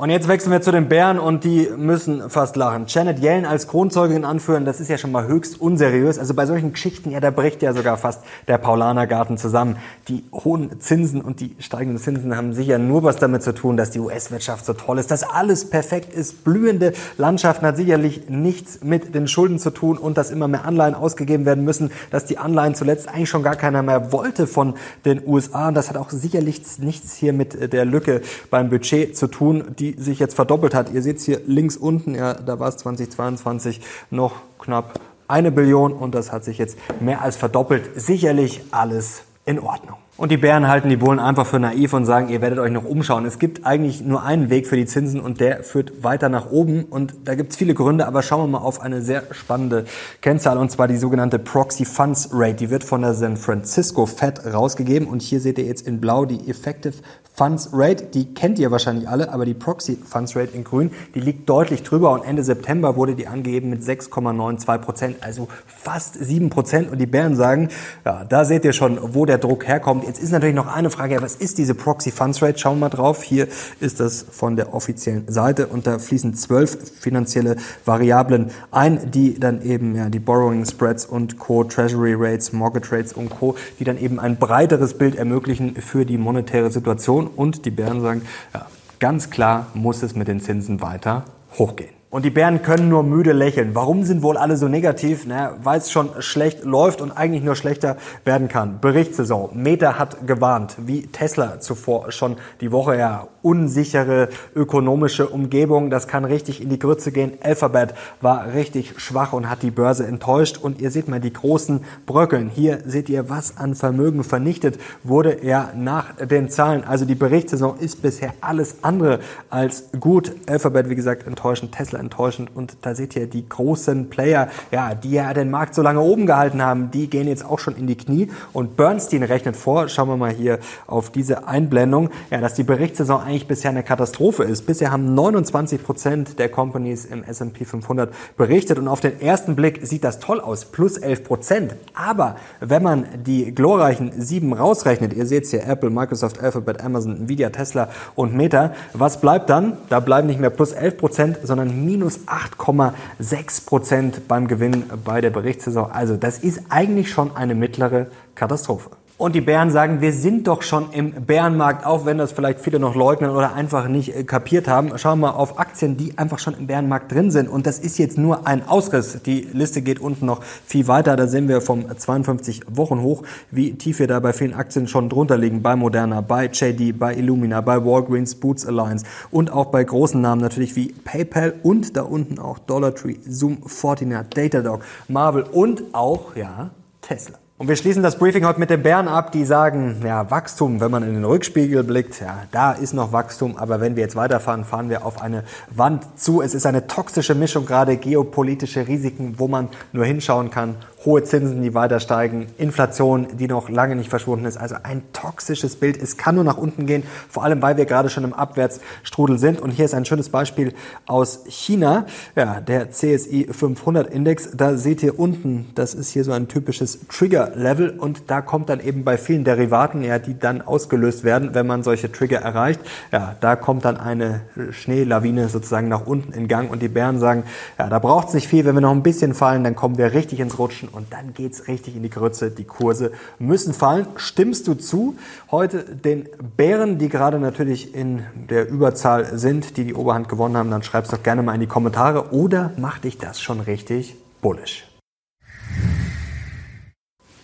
Und 0.00 0.10
jetzt 0.10 0.28
wechseln 0.28 0.52
wir 0.52 0.60
zu 0.60 0.70
den 0.70 0.88
Bären 0.88 1.18
und 1.18 1.42
die 1.42 1.68
müssen 1.76 2.30
fast 2.30 2.54
lachen. 2.54 2.84
Janet 2.86 3.18
Yellen 3.18 3.44
als 3.44 3.66
Kronzeugin 3.66 4.24
anführen, 4.24 4.64
das 4.64 4.78
ist 4.78 4.88
ja 4.88 4.96
schon 4.96 5.10
mal 5.10 5.26
höchst 5.26 5.60
unseriös. 5.60 6.20
Also 6.20 6.34
bei 6.34 6.46
solchen 6.46 6.72
Geschichten, 6.72 7.10
ja, 7.10 7.18
da 7.18 7.32
bricht 7.32 7.62
ja 7.62 7.72
sogar 7.72 7.96
fast 7.96 8.22
der 8.46 8.58
Paulanergarten 8.58 9.38
zusammen. 9.38 9.76
Die 10.06 10.22
hohen 10.32 10.78
Zinsen 10.78 11.20
und 11.20 11.40
die 11.40 11.56
steigenden 11.58 12.00
Zinsen 12.00 12.36
haben 12.36 12.52
sicher 12.52 12.78
nur 12.78 13.02
was 13.02 13.16
damit 13.16 13.42
zu 13.42 13.52
tun, 13.52 13.76
dass 13.76 13.90
die 13.90 13.98
US-Wirtschaft 13.98 14.66
so 14.66 14.72
toll 14.72 15.00
ist, 15.00 15.10
dass 15.10 15.24
alles 15.24 15.68
perfekt 15.68 16.14
ist. 16.14 16.44
Blühende 16.44 16.92
Landschaften 17.16 17.66
hat 17.66 17.76
sicherlich 17.76 18.28
nichts 18.28 18.84
mit 18.84 19.16
den 19.16 19.26
Schulden 19.26 19.58
zu 19.58 19.70
tun 19.70 19.98
und 19.98 20.16
dass 20.16 20.30
immer 20.30 20.46
mehr 20.46 20.64
Anleihen 20.64 20.94
ausgegeben 20.94 21.44
werden 21.44 21.64
müssen, 21.64 21.90
dass 22.12 22.24
die 22.24 22.38
Anleihen 22.38 22.76
zuletzt 22.76 23.08
eigentlich 23.08 23.30
schon 23.30 23.42
gar 23.42 23.56
keiner 23.56 23.82
mehr 23.82 24.12
wollte 24.12 24.46
von 24.46 24.74
den 25.04 25.26
USA. 25.26 25.66
Und 25.66 25.74
das 25.74 25.88
hat 25.88 25.96
auch 25.96 26.10
sicherlich 26.10 26.62
nichts 26.78 27.16
hier 27.16 27.32
mit 27.32 27.72
der 27.72 27.84
Lücke 27.84 28.22
beim 28.48 28.70
Budget 28.70 29.16
zu 29.16 29.26
tun, 29.26 29.64
die 29.76 29.87
die 29.92 30.02
sich 30.02 30.18
jetzt 30.18 30.34
verdoppelt 30.34 30.74
hat. 30.74 30.92
Ihr 30.92 31.02
seht 31.02 31.18
es 31.18 31.24
hier 31.24 31.40
links 31.46 31.76
unten, 31.76 32.14
ja, 32.14 32.34
da 32.34 32.58
war 32.58 32.68
es 32.68 32.76
2022 32.78 33.80
noch 34.10 34.34
knapp 34.58 35.00
eine 35.28 35.52
Billion 35.52 35.92
und 35.92 36.14
das 36.14 36.32
hat 36.32 36.44
sich 36.44 36.58
jetzt 36.58 36.78
mehr 37.00 37.22
als 37.22 37.36
verdoppelt. 37.36 37.90
Sicherlich 38.00 38.62
alles 38.70 39.24
in 39.44 39.58
Ordnung. 39.60 39.96
Und 40.18 40.32
die 40.32 40.36
Bären 40.36 40.66
halten 40.66 40.88
die 40.88 40.96
Bullen 40.96 41.20
einfach 41.20 41.46
für 41.46 41.60
naiv 41.60 41.92
und 41.92 42.04
sagen, 42.04 42.28
ihr 42.28 42.40
werdet 42.40 42.58
euch 42.58 42.72
noch 42.72 42.84
umschauen. 42.84 43.24
Es 43.24 43.38
gibt 43.38 43.64
eigentlich 43.64 44.00
nur 44.00 44.24
einen 44.24 44.50
Weg 44.50 44.66
für 44.66 44.74
die 44.74 44.84
Zinsen 44.84 45.20
und 45.20 45.38
der 45.38 45.62
führt 45.62 46.02
weiter 46.02 46.28
nach 46.28 46.50
oben. 46.50 46.84
Und 46.84 47.14
da 47.24 47.36
gibt 47.36 47.52
es 47.52 47.56
viele 47.56 47.72
Gründe, 47.72 48.04
aber 48.04 48.22
schauen 48.22 48.42
wir 48.42 48.58
mal 48.58 48.64
auf 48.64 48.80
eine 48.80 49.00
sehr 49.00 49.22
spannende 49.30 49.84
Kennzahl 50.20 50.58
und 50.58 50.72
zwar 50.72 50.88
die 50.88 50.96
sogenannte 50.96 51.38
Proxy 51.38 51.84
Funds 51.84 52.30
Rate. 52.32 52.54
Die 52.54 52.68
wird 52.68 52.82
von 52.82 53.02
der 53.02 53.14
San 53.14 53.36
Francisco 53.36 54.06
Fed 54.06 54.44
rausgegeben 54.44 55.06
und 55.06 55.22
hier 55.22 55.38
seht 55.38 55.56
ihr 55.56 55.66
jetzt 55.66 55.86
in 55.86 56.00
blau 56.00 56.24
die 56.24 56.50
Effective 56.50 56.94
Funds 57.38 57.70
Rate, 57.72 58.06
die 58.06 58.34
kennt 58.34 58.58
ihr 58.58 58.72
wahrscheinlich 58.72 59.08
alle, 59.08 59.32
aber 59.32 59.46
die 59.46 59.54
Proxy 59.54 59.96
Funds 60.04 60.34
Rate 60.34 60.56
in 60.56 60.64
grün, 60.64 60.90
die 61.14 61.20
liegt 61.20 61.48
deutlich 61.48 61.84
drüber 61.84 62.10
und 62.10 62.24
Ende 62.24 62.42
September 62.42 62.96
wurde 62.96 63.14
die 63.14 63.28
angegeben 63.28 63.70
mit 63.70 63.80
6,92 63.80 64.78
Prozent, 64.78 65.16
also 65.20 65.46
fast 65.64 66.16
7 66.16 66.50
Prozent 66.50 66.90
und 66.90 66.98
die 66.98 67.06
Bären 67.06 67.36
sagen, 67.36 67.68
ja, 68.04 68.24
da 68.24 68.44
seht 68.44 68.64
ihr 68.64 68.72
schon, 68.72 68.98
wo 69.14 69.24
der 69.24 69.38
Druck 69.38 69.68
herkommt. 69.68 70.04
Jetzt 70.04 70.20
ist 70.20 70.32
natürlich 70.32 70.56
noch 70.56 70.66
eine 70.66 70.90
Frage, 70.90 71.22
was 71.22 71.36
ist 71.36 71.58
diese 71.58 71.76
Proxy 71.76 72.10
Funds 72.10 72.42
Rate? 72.42 72.58
Schauen 72.58 72.78
wir 72.78 72.86
mal 72.86 72.88
drauf. 72.88 73.22
Hier 73.22 73.46
ist 73.78 74.00
das 74.00 74.26
von 74.28 74.56
der 74.56 74.74
offiziellen 74.74 75.28
Seite 75.28 75.68
und 75.68 75.86
da 75.86 76.00
fließen 76.00 76.34
zwölf 76.34 76.76
finanzielle 76.98 77.54
Variablen 77.84 78.50
ein, 78.72 79.12
die 79.12 79.38
dann 79.38 79.62
eben 79.62 79.94
ja, 79.94 80.08
die 80.08 80.18
Borrowing 80.18 80.64
Spreads 80.64 81.06
und 81.06 81.38
Co, 81.38 81.62
Treasury 81.62 82.14
Rates, 82.18 82.52
Mortgage 82.52 82.90
Rates 82.90 83.12
und 83.12 83.30
Co, 83.30 83.54
die 83.78 83.84
dann 83.84 83.96
eben 83.96 84.18
ein 84.18 84.38
breiteres 84.38 84.94
Bild 84.94 85.14
ermöglichen 85.14 85.76
für 85.76 86.04
die 86.04 86.18
monetäre 86.18 86.72
Situation 86.72 87.27
und 87.28 87.64
die 87.64 87.70
Bären 87.70 88.00
sagen, 88.00 88.22
ja, 88.54 88.66
ganz 88.98 89.30
klar 89.30 89.68
muss 89.74 90.02
es 90.02 90.14
mit 90.14 90.28
den 90.28 90.40
Zinsen 90.40 90.80
weiter 90.80 91.24
hochgehen. 91.58 91.97
Und 92.10 92.24
die 92.24 92.30
Bären 92.30 92.62
können 92.62 92.88
nur 92.88 93.02
müde 93.02 93.32
lächeln. 93.32 93.74
Warum 93.74 94.02
sind 94.04 94.22
wohl 94.22 94.38
alle 94.38 94.56
so 94.56 94.66
negativ? 94.66 95.26
Naja, 95.26 95.56
weil 95.62 95.78
es 95.78 95.90
schon 95.90 96.08
schlecht 96.20 96.64
läuft 96.64 97.02
und 97.02 97.12
eigentlich 97.12 97.42
nur 97.42 97.54
schlechter 97.54 97.98
werden 98.24 98.48
kann. 98.48 98.80
Berichtssaison. 98.80 99.50
Meta 99.52 99.98
hat 99.98 100.26
gewarnt, 100.26 100.76
wie 100.78 101.02
Tesla 101.02 101.60
zuvor 101.60 102.10
schon 102.10 102.36
die 102.62 102.72
Woche. 102.72 102.96
Ja, 102.96 103.28
unsichere 103.42 104.30
ökonomische 104.56 105.28
Umgebung. 105.28 105.90
Das 105.90 106.08
kann 106.08 106.24
richtig 106.24 106.62
in 106.62 106.70
die 106.70 106.78
Grütze 106.78 107.12
gehen. 107.12 107.32
Alphabet 107.42 107.92
war 108.22 108.54
richtig 108.54 108.98
schwach 108.98 109.34
und 109.34 109.50
hat 109.50 109.62
die 109.62 109.70
Börse 109.70 110.06
enttäuscht. 110.06 110.56
Und 110.56 110.80
ihr 110.80 110.90
seht 110.90 111.08
mal 111.08 111.20
die 111.20 111.34
großen 111.34 111.84
Bröckeln. 112.06 112.48
Hier 112.48 112.78
seht 112.86 113.10
ihr, 113.10 113.28
was 113.28 113.58
an 113.58 113.74
Vermögen 113.74 114.24
vernichtet 114.24 114.78
wurde 115.04 115.44
ja 115.44 115.72
nach 115.76 116.16
den 116.16 116.48
Zahlen. 116.48 116.84
Also 116.84 117.04
die 117.04 117.14
Berichtssaison 117.14 117.78
ist 117.78 118.00
bisher 118.00 118.32
alles 118.40 118.76
andere 118.80 119.20
als 119.50 119.90
gut. 120.00 120.32
Alphabet, 120.46 120.88
wie 120.88 120.94
gesagt, 120.94 121.26
enttäuschend. 121.26 121.72
Tesla 121.72 121.97
enttäuschend. 121.98 122.50
Und 122.54 122.76
da 122.82 122.94
seht 122.94 123.16
ihr 123.16 123.26
die 123.26 123.48
großen 123.48 124.08
Player, 124.10 124.48
ja, 124.70 124.94
die 124.94 125.12
ja 125.12 125.34
den 125.34 125.50
Markt 125.50 125.74
so 125.74 125.82
lange 125.82 126.00
oben 126.00 126.26
gehalten 126.26 126.62
haben, 126.62 126.90
die 126.90 127.08
gehen 127.10 127.28
jetzt 127.28 127.44
auch 127.44 127.58
schon 127.58 127.76
in 127.76 127.86
die 127.86 127.96
Knie. 127.96 128.30
Und 128.52 128.76
Bernstein 128.76 129.22
rechnet 129.22 129.56
vor, 129.56 129.88
schauen 129.88 130.08
wir 130.08 130.16
mal 130.16 130.30
hier 130.30 130.58
auf 130.86 131.10
diese 131.10 131.48
Einblendung, 131.48 132.10
ja, 132.30 132.40
dass 132.40 132.54
die 132.54 132.62
Berichtssaison 132.62 133.20
eigentlich 133.20 133.48
bisher 133.48 133.70
eine 133.70 133.82
Katastrophe 133.82 134.44
ist. 134.44 134.66
Bisher 134.66 134.90
haben 134.90 135.14
29 135.14 135.82
Prozent 135.82 136.38
der 136.38 136.48
Companies 136.48 137.04
im 137.04 137.24
S&P 137.24 137.64
500 137.64 138.14
berichtet 138.36 138.78
und 138.78 138.88
auf 138.88 139.00
den 139.00 139.20
ersten 139.20 139.56
Blick 139.56 139.80
sieht 139.86 140.04
das 140.04 140.18
toll 140.18 140.40
aus, 140.40 140.66
plus 140.66 140.96
11 140.96 141.24
Prozent. 141.24 141.74
Aber 141.94 142.36
wenn 142.60 142.82
man 142.82 143.06
die 143.24 143.54
glorreichen 143.54 144.12
sieben 144.18 144.52
rausrechnet, 144.52 145.12
ihr 145.12 145.26
seht 145.26 145.46
hier 145.46 145.66
Apple, 145.66 145.90
Microsoft, 145.90 146.40
Alphabet, 146.40 146.82
Amazon, 146.82 147.16
Nvidia, 147.16 147.50
Tesla 147.50 147.88
und 148.14 148.34
Meta, 148.34 148.72
was 148.92 149.20
bleibt 149.20 149.50
dann? 149.50 149.76
Da 149.88 150.00
bleiben 150.00 150.26
nicht 150.26 150.40
mehr 150.40 150.50
plus 150.50 150.72
11 150.72 150.96
Prozent, 150.96 151.38
sondern 151.42 151.84
minus 151.88 152.20
8,6 152.26 153.64
Prozent 153.64 154.28
beim 154.28 154.46
Gewinn 154.46 154.84
bei 155.06 155.22
der 155.22 155.30
Berichtssaison. 155.30 155.90
Also 155.90 156.18
das 156.18 156.38
ist 156.38 156.64
eigentlich 156.68 157.10
schon 157.10 157.34
eine 157.34 157.54
mittlere 157.54 158.08
Katastrophe. 158.34 158.90
Und 159.18 159.34
die 159.34 159.40
Bären 159.40 159.72
sagen, 159.72 160.00
wir 160.00 160.12
sind 160.12 160.46
doch 160.46 160.62
schon 160.62 160.92
im 160.92 161.10
Bärenmarkt, 161.10 161.84
auch 161.84 162.06
wenn 162.06 162.18
das 162.18 162.30
vielleicht 162.30 162.60
viele 162.60 162.78
noch 162.78 162.94
leugnen 162.94 163.30
oder 163.30 163.52
einfach 163.52 163.88
nicht 163.88 164.14
äh, 164.14 164.22
kapiert 164.22 164.68
haben. 164.68 164.96
Schauen 164.96 165.18
wir 165.18 165.32
mal 165.32 165.36
auf 165.36 165.58
Aktien, 165.58 165.96
die 165.96 166.16
einfach 166.16 166.38
schon 166.38 166.54
im 166.54 166.68
Bärenmarkt 166.68 167.10
drin 167.10 167.32
sind. 167.32 167.48
Und 167.48 167.66
das 167.66 167.80
ist 167.80 167.98
jetzt 167.98 168.16
nur 168.16 168.46
ein 168.46 168.68
Ausriss. 168.68 169.20
Die 169.26 169.40
Liste 169.52 169.82
geht 169.82 169.98
unten 169.98 170.24
noch 170.24 170.44
viel 170.64 170.86
weiter. 170.86 171.16
Da 171.16 171.26
sehen 171.26 171.48
wir 171.48 171.60
vom 171.60 171.84
52 171.98 172.62
Wochen 172.68 173.02
hoch, 173.02 173.24
wie 173.50 173.74
tief 173.74 173.98
wir 173.98 174.06
da 174.06 174.20
bei 174.20 174.32
vielen 174.32 174.54
Aktien 174.54 174.86
schon 174.86 175.08
drunter 175.08 175.36
liegen. 175.36 175.62
Bei 175.62 175.74
Moderna, 175.74 176.20
bei 176.20 176.46
JD, 176.46 176.96
bei 176.96 177.16
Illumina, 177.16 177.60
bei 177.60 177.84
Walgreens, 177.84 178.36
Boots 178.36 178.64
Alliance 178.66 179.04
und 179.32 179.50
auch 179.50 179.66
bei 179.66 179.82
großen 179.82 180.20
Namen 180.20 180.42
natürlich 180.42 180.76
wie 180.76 180.92
PayPal 180.92 181.54
und 181.64 181.96
da 181.96 182.02
unten 182.02 182.38
auch 182.38 182.60
Dollar 182.60 182.94
Tree, 182.94 183.16
Zoom, 183.28 183.62
Fortinet, 183.66 184.36
Datadog, 184.36 184.84
Marvel 185.08 185.42
und 185.42 185.82
auch, 185.92 186.36
ja, 186.36 186.70
Tesla. 187.00 187.38
Und 187.58 187.66
wir 187.66 187.74
schließen 187.74 188.04
das 188.04 188.16
Briefing 188.16 188.46
heute 188.46 188.60
mit 188.60 188.70
den 188.70 188.84
Bären 188.84 189.08
ab, 189.08 189.32
die 189.32 189.44
sagen, 189.44 190.00
ja, 190.04 190.30
Wachstum, 190.30 190.80
wenn 190.80 190.92
man 190.92 191.02
in 191.02 191.14
den 191.14 191.24
Rückspiegel 191.24 191.82
blickt, 191.82 192.20
ja, 192.20 192.44
da 192.52 192.70
ist 192.70 192.94
noch 192.94 193.10
Wachstum, 193.10 193.56
aber 193.56 193.80
wenn 193.80 193.96
wir 193.96 194.04
jetzt 194.04 194.14
weiterfahren, 194.14 194.64
fahren 194.64 194.90
wir 194.90 195.04
auf 195.04 195.20
eine 195.20 195.42
Wand 195.68 196.06
zu. 196.14 196.40
Es 196.40 196.54
ist 196.54 196.66
eine 196.66 196.86
toxische 196.86 197.34
Mischung, 197.34 197.66
gerade 197.66 197.96
geopolitische 197.96 198.86
Risiken, 198.86 199.40
wo 199.40 199.48
man 199.48 199.70
nur 199.92 200.04
hinschauen 200.04 200.52
kann 200.52 200.76
hohe 201.04 201.22
Zinsen, 201.22 201.62
die 201.62 201.74
weiter 201.74 202.00
steigen, 202.00 202.46
Inflation, 202.58 203.28
die 203.38 203.46
noch 203.46 203.68
lange 203.68 203.94
nicht 203.94 204.10
verschwunden 204.10 204.44
ist. 204.44 204.56
Also 204.56 204.76
ein 204.82 205.02
toxisches 205.12 205.76
Bild. 205.76 205.96
Es 206.00 206.16
kann 206.16 206.34
nur 206.34 206.44
nach 206.44 206.58
unten 206.58 206.86
gehen, 206.86 207.04
vor 207.28 207.44
allem 207.44 207.62
weil 207.62 207.76
wir 207.76 207.84
gerade 207.84 208.10
schon 208.10 208.24
im 208.24 208.32
Abwärtsstrudel 208.32 209.38
sind. 209.38 209.60
Und 209.60 209.70
hier 209.70 209.84
ist 209.84 209.94
ein 209.94 210.04
schönes 210.04 210.28
Beispiel 210.28 210.74
aus 211.06 211.44
China, 211.48 212.06
ja, 212.34 212.60
der 212.60 212.90
CSI 212.90 213.48
500 213.50 214.12
Index. 214.12 214.50
Da 214.56 214.76
seht 214.76 215.02
ihr 215.02 215.18
unten, 215.18 215.70
das 215.74 215.94
ist 215.94 216.10
hier 216.10 216.24
so 216.24 216.32
ein 216.32 216.48
typisches 216.48 217.06
Trigger-Level 217.08 217.90
und 217.90 218.30
da 218.30 218.40
kommt 218.40 218.68
dann 218.68 218.80
eben 218.80 219.04
bei 219.04 219.18
vielen 219.18 219.44
Derivaten, 219.44 220.02
ja, 220.02 220.18
die 220.18 220.38
dann 220.38 220.62
ausgelöst 220.62 221.22
werden, 221.22 221.54
wenn 221.54 221.66
man 221.66 221.82
solche 221.82 222.10
Trigger 222.10 222.38
erreicht. 222.38 222.80
Ja, 223.12 223.36
da 223.40 223.54
kommt 223.56 223.84
dann 223.84 223.98
eine 223.98 224.40
Schneelawine 224.70 225.48
sozusagen 225.48 225.88
nach 225.88 226.06
unten 226.06 226.32
in 226.32 226.48
Gang 226.48 226.70
und 226.70 226.82
die 226.82 226.88
Bären 226.88 227.20
sagen, 227.20 227.44
ja, 227.78 227.88
da 227.88 227.98
braucht 227.98 228.28
es 228.28 228.34
nicht 228.34 228.48
viel. 228.48 228.64
Wenn 228.64 228.74
wir 228.74 228.80
noch 228.80 228.90
ein 228.90 229.02
bisschen 229.02 229.34
fallen, 229.34 229.62
dann 229.62 229.76
kommen 229.76 229.96
wir 229.96 230.12
richtig 230.12 230.40
ins 230.40 230.58
Rutschen 230.58 230.87
und 230.92 231.12
dann 231.12 231.34
geht 231.34 231.52
es 231.52 231.68
richtig 231.68 231.96
in 231.96 232.02
die 232.02 232.10
Grütze. 232.10 232.50
Die 232.50 232.64
Kurse 232.64 233.12
müssen 233.38 233.72
fallen. 233.72 234.06
Stimmst 234.16 234.68
du 234.68 234.74
zu? 234.74 235.16
Heute 235.50 235.84
den 235.84 236.28
Bären, 236.56 236.98
die 236.98 237.08
gerade 237.08 237.38
natürlich 237.38 237.94
in 237.94 238.24
der 238.34 238.68
Überzahl 238.68 239.38
sind, 239.38 239.76
die 239.76 239.84
die 239.84 239.94
Oberhand 239.94 240.28
gewonnen 240.28 240.56
haben, 240.56 240.70
dann 240.70 240.82
schreib's 240.82 241.10
doch 241.10 241.22
gerne 241.22 241.42
mal 241.42 241.54
in 241.54 241.60
die 241.60 241.66
Kommentare 241.66 242.32
oder 242.32 242.72
macht 242.76 243.04
dich 243.04 243.18
das 243.18 243.40
schon 243.40 243.60
richtig 243.60 244.16
bullish. 244.40 244.88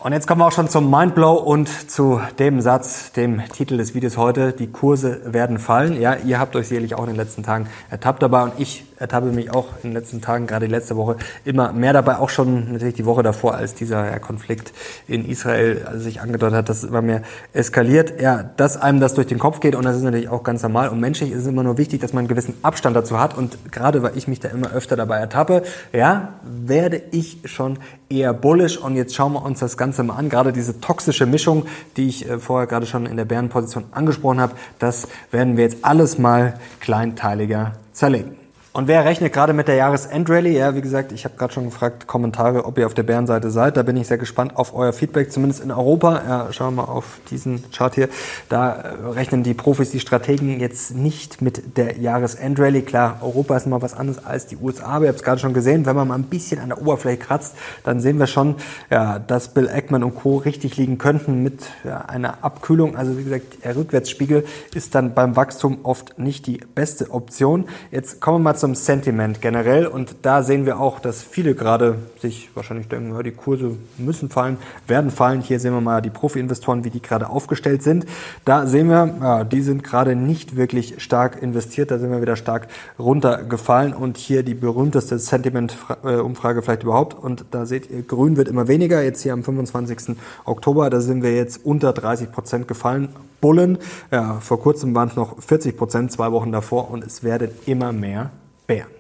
Und 0.04 0.12
jetzt 0.12 0.26
kommen 0.26 0.42
wir 0.42 0.46
auch 0.46 0.52
schon 0.52 0.68
zum 0.68 0.90
Mindblow 0.90 1.32
und 1.32 1.66
zu 1.90 2.20
dem 2.38 2.60
Satz, 2.60 3.12
dem 3.12 3.42
Titel 3.54 3.78
des 3.78 3.94
Videos 3.94 4.18
heute. 4.18 4.52
Die 4.52 4.66
Kurse 4.66 5.32
werden 5.32 5.58
fallen. 5.58 5.98
Ja, 5.98 6.16
ihr 6.16 6.38
habt 6.38 6.54
euch 6.56 6.68
sicherlich 6.68 6.94
auch 6.94 7.04
in 7.04 7.06
den 7.06 7.16
letzten 7.16 7.42
Tagen 7.42 7.68
ertappt 7.88 8.22
dabei 8.22 8.42
und 8.42 8.52
ich 8.58 8.84
ertappe 8.98 9.26
mich 9.26 9.52
auch 9.52 9.66
in 9.82 9.90
den 9.90 9.92
letzten 9.92 10.20
Tagen, 10.20 10.46
gerade 10.46 10.66
die 10.66 10.72
letzte 10.72 10.96
Woche, 10.96 11.16
immer 11.44 11.72
mehr 11.72 11.92
dabei. 11.92 12.16
Auch 12.16 12.30
schon 12.30 12.72
natürlich 12.72 12.94
die 12.94 13.04
Woche 13.04 13.22
davor, 13.22 13.54
als 13.54 13.74
dieser 13.74 14.06
ja, 14.06 14.18
Konflikt 14.18 14.72
in 15.08 15.28
Israel 15.28 15.86
sich 15.96 16.20
angedeutet 16.20 16.56
hat, 16.56 16.68
dass 16.68 16.78
es 16.78 16.84
immer 16.84 17.02
mehr 17.02 17.22
eskaliert. 17.52 18.20
Ja, 18.20 18.42
dass 18.56 18.76
einem 18.76 19.00
das 19.00 19.14
durch 19.14 19.26
den 19.26 19.38
Kopf 19.38 19.60
geht 19.60 19.74
und 19.74 19.84
das 19.84 19.96
ist 19.96 20.02
natürlich 20.02 20.28
auch 20.28 20.42
ganz 20.42 20.62
normal. 20.62 20.88
Und 20.88 21.00
menschlich 21.00 21.32
ist 21.32 21.40
es 21.40 21.46
immer 21.46 21.62
nur 21.62 21.78
wichtig, 21.78 22.00
dass 22.00 22.12
man 22.12 22.20
einen 22.20 22.28
gewissen 22.28 22.54
Abstand 22.62 22.96
dazu 22.96 23.18
hat. 23.18 23.36
Und 23.36 23.72
gerade 23.72 24.02
weil 24.02 24.16
ich 24.16 24.28
mich 24.28 24.40
da 24.40 24.48
immer 24.48 24.72
öfter 24.72 24.96
dabei 24.96 25.18
ertappe, 25.18 25.62
ja, 25.92 26.34
werde 26.42 27.02
ich 27.10 27.38
schon 27.44 27.78
eher 28.08 28.32
bullish. 28.32 28.78
Und 28.78 28.96
jetzt 28.96 29.14
schauen 29.14 29.32
wir 29.32 29.44
uns 29.44 29.60
das 29.60 29.76
Ganze 29.76 30.02
mal 30.02 30.14
an. 30.16 30.28
Gerade 30.28 30.52
diese 30.52 30.80
toxische 30.80 31.26
Mischung, 31.26 31.66
die 31.96 32.08
ich 32.08 32.28
äh, 32.28 32.38
vorher 32.38 32.66
gerade 32.66 32.86
schon 32.86 33.06
in 33.06 33.16
der 33.16 33.24
Bärenposition 33.24 33.84
angesprochen 33.90 34.40
habe, 34.40 34.54
das 34.78 35.08
werden 35.30 35.56
wir 35.56 35.64
jetzt 35.64 35.78
alles 35.82 36.18
mal 36.18 36.54
kleinteiliger 36.80 37.72
zerlegen. 37.92 38.43
Und 38.76 38.88
wer 38.88 39.04
rechnet 39.04 39.32
gerade 39.32 39.52
mit 39.52 39.68
der 39.68 39.76
Jahresendrallye? 39.76 40.58
Ja, 40.58 40.74
wie 40.74 40.80
gesagt, 40.80 41.12
ich 41.12 41.24
habe 41.24 41.36
gerade 41.36 41.52
schon 41.52 41.66
gefragt, 41.66 42.08
Kommentare, 42.08 42.64
ob 42.64 42.76
ihr 42.76 42.86
auf 42.86 42.94
der 42.94 43.04
Bärenseite 43.04 43.52
seid. 43.52 43.76
Da 43.76 43.84
bin 43.84 43.96
ich 43.96 44.08
sehr 44.08 44.18
gespannt 44.18 44.56
auf 44.56 44.74
euer 44.74 44.92
Feedback, 44.92 45.30
zumindest 45.30 45.62
in 45.62 45.70
Europa. 45.70 46.20
Ja, 46.26 46.52
schauen 46.52 46.74
wir 46.74 46.82
mal 46.82 46.90
auf 46.90 47.20
diesen 47.30 47.70
Chart 47.70 47.94
hier. 47.94 48.08
Da 48.48 48.72
äh, 48.72 49.10
rechnen 49.10 49.44
die 49.44 49.54
Profis, 49.54 49.92
die 49.92 50.00
Strategen 50.00 50.58
jetzt 50.58 50.92
nicht 50.92 51.40
mit 51.40 51.76
der 51.76 52.00
Jahresendrallye. 52.00 52.82
Klar, 52.82 53.20
Europa 53.22 53.56
ist 53.56 53.68
mal 53.68 53.80
was 53.80 53.94
anderes 53.94 54.24
als 54.24 54.48
die 54.48 54.56
USA, 54.56 54.86
aber 54.86 55.04
ihr 55.04 55.10
habt 55.10 55.20
es 55.20 55.24
gerade 55.24 55.40
schon 55.40 55.54
gesehen. 55.54 55.86
Wenn 55.86 55.94
man 55.94 56.08
mal 56.08 56.16
ein 56.16 56.24
bisschen 56.24 56.58
an 56.58 56.70
der 56.70 56.80
Oberfläche 56.80 57.18
kratzt, 57.18 57.54
dann 57.84 58.00
sehen 58.00 58.18
wir 58.18 58.26
schon, 58.26 58.56
ja, 58.90 59.20
dass 59.20 59.54
Bill 59.54 59.68
Eckman 59.68 60.02
und 60.02 60.16
Co. 60.16 60.38
richtig 60.38 60.76
liegen 60.78 60.98
könnten 60.98 61.44
mit 61.44 61.62
ja, 61.84 61.98
einer 62.06 62.42
Abkühlung. 62.42 62.96
Also 62.96 63.16
wie 63.18 63.22
gesagt, 63.22 63.64
der 63.64 63.76
Rückwärtsspiegel 63.76 64.44
ist 64.74 64.96
dann 64.96 65.14
beim 65.14 65.36
Wachstum 65.36 65.78
oft 65.84 66.18
nicht 66.18 66.48
die 66.48 66.58
beste 66.74 67.12
Option. 67.12 67.66
Jetzt 67.92 68.20
kommen 68.20 68.38
wir 68.38 68.50
mal 68.50 68.63
zum 68.64 68.74
Sentiment 68.74 69.42
generell 69.42 69.86
und 69.86 70.16
da 70.22 70.42
sehen 70.42 70.64
wir 70.64 70.80
auch, 70.80 70.98
dass 70.98 71.22
viele 71.22 71.54
gerade 71.54 71.96
sich 72.18 72.48
wahrscheinlich 72.54 72.88
denken, 72.88 73.14
ja, 73.14 73.22
die 73.22 73.30
Kurse 73.30 73.76
müssen 73.98 74.30
fallen, 74.30 74.56
werden 74.86 75.10
fallen. 75.10 75.42
Hier 75.42 75.60
sehen 75.60 75.74
wir 75.74 75.82
mal 75.82 76.00
die 76.00 76.08
Profi-Investoren, 76.08 76.82
wie 76.82 76.88
die 76.88 77.02
gerade 77.02 77.28
aufgestellt 77.28 77.82
sind. 77.82 78.06
Da 78.46 78.66
sehen 78.66 78.88
wir, 78.88 79.14
ja, 79.20 79.44
die 79.44 79.60
sind 79.60 79.84
gerade 79.84 80.16
nicht 80.16 80.56
wirklich 80.56 80.94
stark 81.02 81.42
investiert, 81.42 81.90
da 81.90 81.98
sind 81.98 82.10
wir 82.10 82.22
wieder 82.22 82.36
stark 82.36 82.68
runtergefallen 82.98 83.92
und 83.92 84.16
hier 84.16 84.42
die 84.42 84.54
berühmteste 84.54 85.18
Sentiment-Umfrage 85.18 86.62
vielleicht 86.62 86.84
überhaupt 86.84 87.12
und 87.12 87.44
da 87.50 87.66
seht 87.66 87.90
ihr, 87.90 88.00
grün 88.00 88.38
wird 88.38 88.48
immer 88.48 88.66
weniger, 88.66 89.02
jetzt 89.02 89.20
hier 89.20 89.34
am 89.34 89.44
25. 89.44 90.16
Oktober, 90.46 90.88
da 90.88 91.02
sind 91.02 91.22
wir 91.22 91.36
jetzt 91.36 91.66
unter 91.66 91.92
30 91.92 92.32
Prozent 92.32 92.66
gefallen. 92.66 93.10
Bullen, 93.42 93.76
ja, 94.10 94.38
vor 94.40 94.58
kurzem 94.58 94.94
waren 94.94 95.10
es 95.10 95.16
noch 95.16 95.42
40 95.42 95.76
Prozent, 95.76 96.12
zwei 96.12 96.32
Wochen 96.32 96.50
davor 96.50 96.90
und 96.90 97.04
es 97.04 97.22
werden 97.22 97.50
immer 97.66 97.92
mehr 97.92 98.30
Bären. 98.66 98.90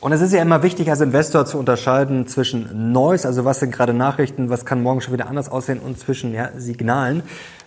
Und 0.00 0.12
es 0.12 0.20
ist 0.20 0.34
ja 0.34 0.42
immer 0.42 0.62
wichtig, 0.62 0.90
als 0.90 1.00
Investor 1.00 1.46
zu 1.46 1.58
unterscheiden 1.58 2.26
zwischen 2.26 2.92
Noise, 2.92 3.26
also 3.26 3.46
was 3.46 3.60
sind 3.60 3.70
gerade 3.70 3.94
Nachrichten, 3.94 4.50
was 4.50 4.66
kann 4.66 4.82
morgen 4.82 5.00
schon 5.00 5.14
wieder 5.14 5.28
anders 5.28 5.48
aussehen, 5.48 5.78
und 5.78 5.98
zwischen 5.98 6.34
ja, 6.34 6.50
Signalen. 6.58 7.22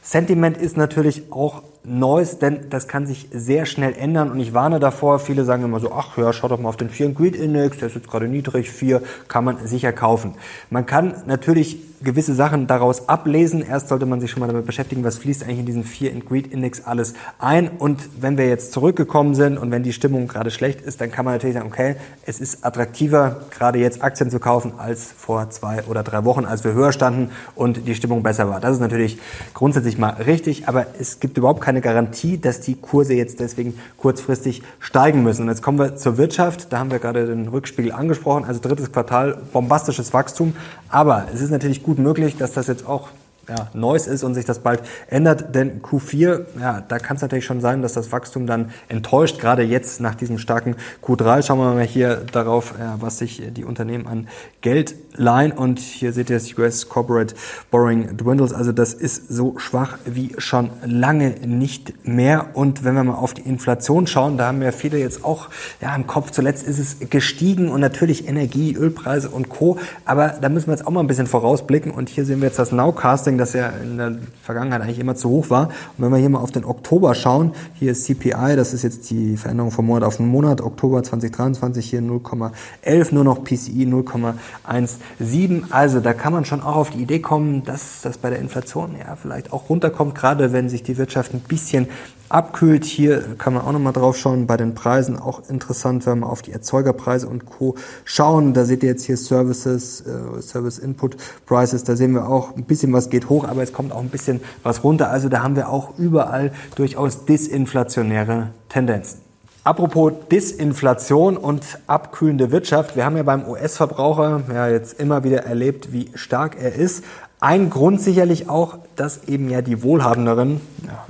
Sentiment 0.10 0.56
ist 0.56 0.78
natürlich 0.78 1.34
auch 1.34 1.64
Neues, 1.84 2.40
denn 2.40 2.70
das 2.70 2.88
kann 2.88 3.06
sich 3.06 3.28
sehr 3.34 3.66
schnell 3.66 3.94
ändern 3.94 4.32
und 4.32 4.40
ich 4.40 4.54
warne 4.54 4.80
davor. 4.80 5.20
Viele 5.20 5.44
sagen 5.44 5.64
immer 5.64 5.82
so, 5.82 5.92
ach 5.92 6.18
ja, 6.18 6.32
schaut 6.32 6.52
doch 6.52 6.60
mal 6.60 6.70
auf 6.70 6.78
den 6.78 6.90
Fear 6.90 7.10
Greed 7.10 7.36
Index, 7.36 7.78
der 7.80 7.88
ist 7.88 7.96
jetzt 7.96 8.10
gerade 8.10 8.30
niedrig, 8.30 8.72
4 8.72 9.02
kann 9.28 9.44
man 9.44 9.68
sicher 9.68 9.92
kaufen. 9.92 10.36
Man 10.70 10.86
kann 10.86 11.24
natürlich 11.26 11.78
gewisse 12.02 12.34
Sachen 12.36 12.68
daraus 12.68 13.10
ablesen. 13.10 13.62
Erst 13.62 13.88
sollte 13.88 14.06
man 14.06 14.22
sich 14.22 14.30
schon 14.30 14.42
mal 14.42 14.48
damit 14.48 14.66
beschäftigen, 14.66 15.04
was 15.04 15.18
fließt 15.18 15.44
eigentlich 15.44 15.60
in 15.60 15.66
diesen 15.66 15.84
Fear 15.84 16.14
and 16.14 16.26
Greed 16.28 16.48
Index 16.48 16.86
alles 16.86 17.14
ein. 17.40 17.70
Und 17.70 18.10
wenn 18.20 18.38
wir 18.38 18.48
jetzt 18.48 18.72
zurückgekommen 18.72 19.34
sind 19.34 19.58
und 19.58 19.72
wenn 19.72 19.84
die 19.84 19.94
Stimmung 19.94 20.28
gerade 20.28 20.52
schlecht 20.52 20.82
ist, 20.82 21.02
dann 21.02 21.12
kann 21.12 21.26
man 21.26 21.34
natürlich 21.34 21.56
sagen, 21.56 21.68
okay, 21.68 21.96
es 22.26 22.40
ist 22.40 22.64
attraktiver, 22.64 23.42
gerade 23.50 23.80
jetzt 23.80 24.04
Aktien 24.04 24.30
zu 24.30 24.40
kaufen, 24.40 24.74
als 24.78 25.12
vor 25.12 25.50
zwei 25.50 25.84
oder 25.86 26.04
drei 26.04 26.24
Wochen, 26.24 26.46
als 26.46 26.64
wir 26.64 26.74
höher 26.74 26.92
standen 26.92 27.32
und 27.56 27.88
die 27.88 27.96
Stimmung 27.96 28.22
besser 28.22 28.48
war. 28.48 28.60
Das 28.60 28.74
ist 28.74 28.80
natürlich 28.80 29.18
grundsätzlich 29.54 29.97
mal 29.98 30.10
richtig, 30.10 30.68
aber 30.68 30.88
es 31.00 31.20
gibt 31.20 31.38
überhaupt 31.38 31.62
keine 31.62 31.82
Garantie, 31.82 32.38
dass 32.38 32.62
die 32.62 32.76
Kurse 32.76 33.14
jetzt 33.14 33.40
deswegen 33.40 33.80
kurzfristig 33.98 34.62
steigen 34.80 35.24
müssen. 35.24 35.44
Und 35.44 35.50
jetzt 35.50 35.62
kommen 35.62 35.80
wir 35.80 35.96
zur 35.96 36.18
Wirtschaft. 36.18 36.72
Da 36.72 36.80
haben 36.80 36.92
wir 36.92 37.00
gerade 37.00 37.26
den 37.26 37.48
Rückspiegel 37.48 37.92
angesprochen. 37.92 38.46
Also 38.46 38.60
drittes 38.60 38.92
Quartal, 38.92 39.38
bombastisches 39.54 40.14
Wachstum. 40.14 40.56
Aber 40.90 41.28
es 41.34 41.42
ist 41.42 41.52
natürlich 41.52 41.84
gut 41.84 42.00
möglich, 42.00 42.38
dass 42.38 42.54
das 42.54 42.68
jetzt 42.68 42.88
auch 42.88 43.10
ja, 43.50 43.70
Neues 43.74 44.08
ist 44.08 44.24
und 44.24 44.34
sich 44.34 44.46
das 44.46 44.60
bald 44.60 44.82
ändert. 45.08 45.56
Denn 45.56 45.82
Q4, 45.82 46.46
ja, 46.60 46.82
da 46.82 47.00
kann 47.00 47.18
es 47.18 47.22
natürlich 47.22 47.46
schon 47.46 47.62
sein, 47.62 47.82
dass 47.82 47.94
das 47.94 48.12
Wachstum 48.12 48.48
dann 48.48 48.72
enttäuscht, 48.90 49.40
gerade 49.40 49.64
jetzt 49.64 50.02
nach 50.02 50.16
diesem 50.16 50.38
starken 50.38 50.76
Q3. 51.04 51.46
Schauen 51.46 51.60
wir 51.60 51.74
mal 51.74 51.84
hier 51.84 52.18
darauf, 52.32 52.74
ja, 52.80 52.98
was 53.00 53.20
sich 53.20 53.42
die 53.52 53.64
Unternehmen 53.64 54.08
an 54.08 54.28
Geld 54.62 54.96
leihen. 55.16 55.52
Und 55.52 55.80
hier 55.80 56.14
seht 56.14 56.30
ihr 56.30 56.36
das 56.38 56.58
US 56.58 56.90
Corporate 56.90 57.36
Borrowing 57.72 58.18
Dwindles. 58.18 58.54
Also 58.54 58.72
das 58.72 58.94
ist 58.94 59.30
so 59.30 59.58
schwach 59.58 59.98
wie 60.06 60.36
schon 60.38 60.70
lange 60.86 61.36
nicht 61.46 62.08
mehr. 62.08 62.48
Und 62.54 62.84
wenn 62.84 62.96
wir 62.96 63.04
mal 63.04 63.16
auf 63.16 63.34
die 63.34 63.42
Inflation 63.42 64.08
schauen, 64.08 64.38
da 64.38 64.48
haben 64.48 64.62
ja 64.62 64.72
viele 64.72 64.98
jetzt 64.98 65.24
auch 65.24 65.50
ja, 65.82 65.96
im 65.96 66.08
Kopf, 66.08 66.32
zuletzt 66.32 66.68
ist 66.68 66.80
es 66.80 67.10
gestiegen 67.10 67.70
und 67.70 67.82
natürlich 67.82 68.28
Energie, 68.28 68.76
Ölpreise 68.76 69.30
und 69.30 69.50
Co. 69.50 69.78
Aber 70.06 70.30
da 70.30 70.50
müssen 70.50 70.68
wir 70.68 70.74
jetzt 70.74 70.86
auch 70.86 70.92
mal 70.92 71.00
ein 71.00 71.08
bisschen 71.08 71.28
vorausblicken. 71.28 71.92
Und 71.92 72.10
hier 72.10 72.26
sehen 72.26 72.42
wir 72.42 72.48
jetzt 72.48 72.60
das 72.60 72.72
Nowcasting 72.72 73.37
das 73.38 73.54
ja 73.54 73.70
in 73.70 73.98
der 73.98 74.16
Vergangenheit 74.44 74.82
eigentlich 74.82 75.00
immer 75.00 75.16
zu 75.16 75.30
hoch 75.30 75.50
war. 75.50 75.68
Und 75.68 76.06
wenn 76.06 76.12
wir 76.12 76.18
hier 76.18 76.30
mal 76.30 76.40
auf 76.40 76.52
den 76.52 76.66
Oktober 76.66 77.16
schauen, 77.16 77.54
hier 77.76 77.92
ist 77.92 78.06
CPI, 78.06 78.56
das 78.56 78.74
ist 78.74 78.84
jetzt 78.84 79.10
die 79.10 79.38
Veränderung 79.38 79.72
vom 79.72 79.86
Monat 79.86 80.04
auf 80.04 80.18
den 80.18 80.28
Monat, 80.28 80.62
Oktober 80.62 81.04
2023 81.04 81.90
hier 81.90 82.02
0,11, 82.02 83.14
nur 83.14 83.24
noch 83.24 83.44
PCI 83.44 83.86
0,17. 83.86 85.64
Also 85.70 86.00
da 86.00 86.14
kann 86.14 86.34
man 86.34 86.46
schon 86.46 86.62
auch 86.62 86.76
auf 86.76 86.90
die 86.92 87.02
Idee 87.02 87.20
kommen, 87.20 87.64
dass 87.64 88.02
das 88.02 88.18
bei 88.18 88.30
der 88.30 88.40
Inflation 88.40 88.96
ja 88.98 89.16
vielleicht 89.16 89.54
auch 89.54 89.70
runterkommt, 89.70 90.16
gerade 90.16 90.54
wenn 90.54 90.70
sich 90.70 90.84
die 90.84 90.98
Wirtschaft 90.98 91.34
ein 91.34 91.42
bisschen 91.42 91.88
abkühlt. 92.30 92.86
Hier 92.86 93.36
kann 93.38 93.54
man 93.54 93.64
auch 93.64 93.72
nochmal 93.72 93.94
drauf 93.94 94.18
schauen, 94.18 94.48
bei 94.48 94.58
den 94.58 94.76
Preisen 94.76 95.18
auch 95.18 95.50
interessant, 95.50 96.06
wenn 96.06 96.20
wir 96.20 96.30
auf 96.30 96.42
die 96.42 96.52
Erzeugerpreise 96.52 97.28
und 97.28 97.46
Co. 97.46 97.76
schauen. 98.06 98.54
Da 98.54 98.66
seht 98.66 98.84
ihr 98.84 98.90
jetzt 98.90 99.06
hier 99.06 99.18
Services, 99.18 100.02
äh, 100.02 100.42
Service 100.42 100.80
Input 100.80 101.18
Prices, 101.46 101.84
da 101.84 101.96
sehen 101.96 102.14
wir 102.14 102.28
auch 102.28 102.56
ein 102.56 102.64
bisschen 102.64 102.94
was 102.94 103.10
geht 103.10 103.30
hoch, 103.30 103.46
aber 103.48 103.64
es 103.64 103.74
kommt 103.74 103.92
auch 103.92 104.02
ein 104.02 104.10
bisschen 104.10 104.42
was 104.64 104.84
runter. 104.84 105.10
Also 105.10 105.30
da 105.30 105.44
haben 105.44 105.56
wir 105.56 105.70
auch 105.70 105.98
überall 105.98 106.52
durchaus 106.76 107.26
disinflationäre 107.26 108.50
Tendenzen. 108.70 109.28
Apropos 109.68 110.14
Disinflation 110.32 111.36
und 111.36 111.80
abkühlende 111.88 112.52
Wirtschaft. 112.54 112.96
Wir 112.96 113.04
haben 113.04 113.18
ja 113.18 113.24
beim 113.24 113.46
US-Verbraucher 113.46 114.44
ja 114.48 114.70
jetzt 114.70 114.98
immer 114.98 115.26
wieder 115.26 115.44
erlebt, 115.44 115.92
wie 115.92 116.10
stark 116.16 116.56
er 116.58 116.74
ist. 116.74 117.04
Ein 117.40 117.70
Grund 117.70 118.02
sicherlich 118.02 118.50
auch, 118.50 118.80
dass 118.96 119.26
eben 119.26 119.50
ja 119.50 119.62
die 119.62 119.84
Wohlhabenderen 119.84 120.60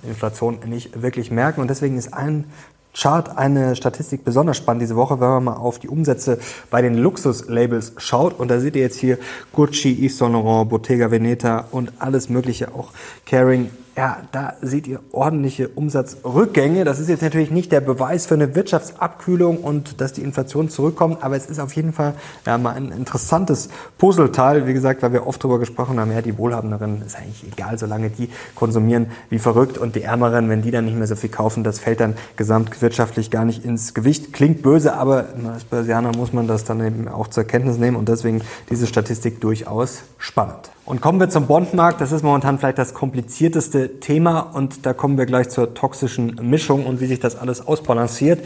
Inflation 0.05 0.59
nicht 0.65 1.01
wirklich 1.01 1.31
merken. 1.31 1.61
Und 1.61 1.69
deswegen 1.69 1.97
ist 1.97 2.13
ein 2.13 2.45
Chart 2.93 3.37
eine 3.37 3.75
Statistik 3.75 4.25
besonders 4.25 4.57
spannend 4.57 4.81
diese 4.81 4.95
Woche, 4.95 5.19
wenn 5.19 5.27
man 5.29 5.43
mal 5.45 5.53
auf 5.53 5.79
die 5.79 5.87
Umsätze 5.87 6.39
bei 6.69 6.81
den 6.81 6.95
Luxuslabels 6.95 7.93
schaut. 7.97 8.39
Und 8.39 8.49
da 8.49 8.59
seht 8.59 8.75
ihr 8.75 8.81
jetzt 8.81 8.99
hier 8.99 9.19
Gucci, 9.53 9.93
Yves 10.05 10.17
Saint 10.17 10.33
Laurent, 10.33 10.69
Bottega 10.69 11.11
Veneta 11.11 11.65
und 11.71 11.93
alles 11.99 12.27
Mögliche, 12.27 12.73
auch 12.73 12.91
Caring 13.25 13.69
ja, 13.97 14.19
da 14.31 14.53
seht 14.61 14.85
ihr 14.85 14.99
ordentliche 15.11 15.69
Umsatzrückgänge. 15.69 16.83
Das 16.83 16.99
ist 16.99 17.09
jetzt 17.09 17.23
natürlich 17.23 17.49
nicht 17.49 17.71
der 17.71 17.81
Beweis 17.81 18.27
für 18.27 18.35
eine 18.35 18.53
Wirtschaftsabkühlung 18.53 19.57
und 19.57 19.99
dass 19.99 20.13
die 20.13 20.21
Inflation 20.21 20.69
zurückkommt, 20.69 21.23
aber 21.23 21.35
es 21.35 21.47
ist 21.47 21.59
auf 21.59 21.75
jeden 21.75 21.93
Fall 21.93 22.13
ja, 22.45 22.59
mal 22.59 22.75
ein 22.75 22.91
interessantes 22.91 23.69
Puzzleteil. 23.97 24.67
Wie 24.67 24.73
gesagt, 24.73 25.01
weil 25.01 25.13
wir 25.13 25.25
oft 25.25 25.43
darüber 25.43 25.57
gesprochen 25.57 25.99
haben, 25.99 26.11
ja, 26.11 26.21
die 26.21 26.37
Wohlhabenderen 26.37 27.01
ist 27.01 27.17
eigentlich 27.17 27.43
egal, 27.51 27.79
solange 27.79 28.11
die 28.11 28.29
konsumieren 28.53 29.07
wie 29.31 29.39
verrückt 29.39 29.79
und 29.79 29.95
die 29.95 30.03
Ärmeren, 30.03 30.47
wenn 30.47 30.61
die 30.61 30.69
dann 30.69 30.85
nicht 30.85 30.95
mehr 30.95 31.07
so 31.07 31.15
viel 31.15 31.31
kaufen, 31.31 31.63
das 31.63 31.79
fällt 31.79 31.99
dann 31.99 32.13
gesamtwirtschaftlich 32.35 33.31
gar 33.31 33.45
nicht 33.45 33.65
ins 33.65 33.95
Gewicht. 33.95 34.31
Klingt 34.31 34.61
böse, 34.61 34.93
aber 34.93 35.25
als 35.51 35.63
Börsianer 35.63 36.15
muss 36.15 36.33
man 36.33 36.47
das 36.47 36.65
dann 36.65 36.85
eben 36.85 37.07
auch 37.07 37.29
zur 37.29 37.45
Kenntnis 37.45 37.79
nehmen 37.79 37.97
und 37.97 38.07
deswegen 38.09 38.41
diese 38.69 38.85
Statistik 38.85 39.41
durchaus 39.41 40.03
spannend. 40.19 40.69
Und 40.87 41.01
kommen 41.01 41.19
wir 41.19 41.27
zum 41.27 41.47
Bondmarkt. 41.47 41.99
Das 41.99 42.13
ist 42.13 42.23
momentan 42.23 42.59
vielleicht 42.59 42.77
das 42.77 42.93
komplizierteste 42.93 43.99
Thema 43.99 44.39
und 44.39 44.85
da 44.85 44.93
kommen 44.93 45.17
wir 45.17 45.25
gleich 45.25 45.49
zur 45.49 45.73
toxischen 45.73 46.39
Mischung 46.41 46.85
und 46.85 47.01
wie 47.01 47.07
sich 47.07 47.19
das 47.19 47.35
alles 47.35 47.67
ausbalanciert. 47.67 48.39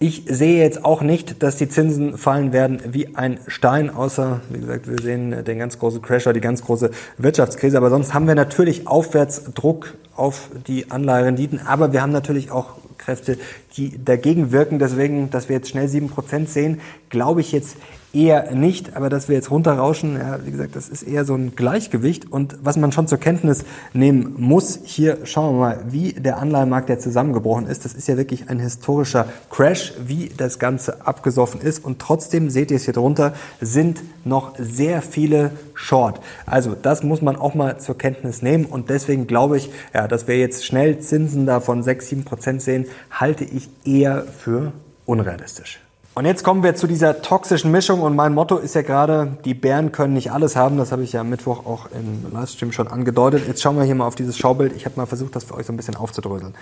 Ich 0.00 0.24
sehe 0.28 0.60
jetzt 0.60 0.84
auch 0.84 1.02
nicht, 1.02 1.44
dass 1.44 1.54
die 1.54 1.68
Zinsen 1.68 2.18
fallen 2.18 2.52
werden 2.52 2.80
wie 2.84 3.14
ein 3.14 3.38
Stein, 3.46 3.90
außer, 3.90 4.40
wie 4.50 4.58
gesagt, 4.58 4.88
wir 4.88 5.00
sehen 5.00 5.44
den 5.44 5.58
ganz 5.60 5.78
großen 5.78 6.02
Crasher, 6.02 6.32
die 6.32 6.40
ganz 6.40 6.64
große 6.64 6.90
Wirtschaftskrise. 7.16 7.76
Aber 7.76 7.90
sonst 7.90 8.12
haben 8.12 8.26
wir 8.26 8.34
natürlich 8.34 8.88
Aufwärtsdruck 8.88 9.94
auf 10.16 10.48
die 10.66 10.90
Anleiherenditen. 10.90 11.60
Aber 11.64 11.92
wir 11.92 12.02
haben 12.02 12.10
natürlich 12.10 12.50
auch 12.50 12.70
Kräfte, 12.98 13.38
die 13.76 14.04
dagegen 14.04 14.50
wirken. 14.50 14.80
Deswegen, 14.80 15.30
dass 15.30 15.48
wir 15.48 15.54
jetzt 15.54 15.68
schnell 15.68 15.86
sieben 15.86 16.08
Prozent 16.08 16.48
sehen, 16.48 16.80
glaube 17.08 17.40
ich 17.40 17.52
jetzt 17.52 17.76
eher 18.14 18.54
nicht. 18.54 18.96
Aber 18.96 19.08
dass 19.08 19.28
wir 19.28 19.34
jetzt 19.34 19.50
runterrauschen, 19.50 20.16
ja, 20.16 20.38
wie 20.44 20.50
gesagt, 20.50 20.76
das 20.76 20.88
ist 20.88 21.02
eher 21.02 21.24
so 21.24 21.34
ein 21.34 21.56
Gleichgewicht. 21.56 22.30
Und 22.30 22.56
was 22.62 22.76
man 22.76 22.92
schon 22.92 23.08
zur 23.08 23.18
Kenntnis 23.18 23.64
nehmen 23.92 24.34
muss, 24.38 24.80
hier 24.84 25.18
schauen 25.24 25.56
wir 25.56 25.60
mal, 25.60 25.84
wie 25.88 26.12
der 26.12 26.38
Anleihenmarkt 26.38 26.88
der 26.88 26.98
zusammengebrochen 26.98 27.66
ist. 27.66 27.84
Das 27.84 27.94
ist 27.94 28.08
ja 28.08 28.16
wirklich 28.16 28.48
ein 28.48 28.58
historischer 28.58 29.26
Crash, 29.50 29.92
wie 30.06 30.30
das 30.36 30.58
Ganze 30.58 31.06
abgesoffen 31.06 31.60
ist. 31.60 31.84
Und 31.84 31.98
trotzdem, 31.98 32.50
seht 32.50 32.70
ihr 32.70 32.76
es 32.76 32.84
hier 32.84 32.94
drunter, 32.94 33.34
sind 33.60 34.02
noch 34.24 34.54
sehr 34.58 35.02
viele 35.02 35.50
Short. 35.74 36.20
Also 36.46 36.74
das 36.80 37.02
muss 37.02 37.20
man 37.20 37.36
auch 37.36 37.54
mal 37.54 37.78
zur 37.78 37.98
Kenntnis 37.98 38.42
nehmen. 38.42 38.64
Und 38.64 38.90
deswegen 38.90 39.26
glaube 39.26 39.56
ich, 39.56 39.70
ja, 39.92 40.08
dass 40.08 40.28
wir 40.28 40.38
jetzt 40.38 40.64
schnell 40.64 40.98
Zinsen 41.00 41.46
da 41.46 41.60
von 41.60 41.82
6, 41.82 42.08
7 42.08 42.24
Prozent 42.24 42.62
sehen, 42.62 42.86
halte 43.10 43.44
ich 43.44 43.68
eher 43.84 44.22
für 44.22 44.72
unrealistisch. 45.04 45.83
Und 46.16 46.26
jetzt 46.26 46.44
kommen 46.44 46.62
wir 46.62 46.76
zu 46.76 46.86
dieser 46.86 47.22
toxischen 47.22 47.72
Mischung 47.72 48.00
und 48.00 48.14
mein 48.14 48.34
Motto 48.34 48.58
ist 48.58 48.76
ja 48.76 48.82
gerade, 48.82 49.36
die 49.44 49.52
Bären 49.52 49.90
können 49.90 50.14
nicht 50.14 50.30
alles 50.30 50.54
haben. 50.54 50.76
Das 50.76 50.92
habe 50.92 51.02
ich 51.02 51.12
ja 51.12 51.22
am 51.22 51.28
Mittwoch 51.28 51.66
auch 51.66 51.86
im 51.90 52.32
Livestream 52.32 52.70
schon 52.70 52.86
angedeutet. 52.86 53.48
Jetzt 53.48 53.60
schauen 53.60 53.76
wir 53.76 53.82
hier 53.82 53.96
mal 53.96 54.06
auf 54.06 54.14
dieses 54.14 54.38
Schaubild. 54.38 54.76
Ich 54.76 54.84
habe 54.84 54.94
mal 54.94 55.06
versucht, 55.06 55.34
das 55.34 55.42
für 55.42 55.56
euch 55.56 55.66
so 55.66 55.72
ein 55.72 55.76
bisschen 55.76 55.96
aufzudröseln. 55.96 56.54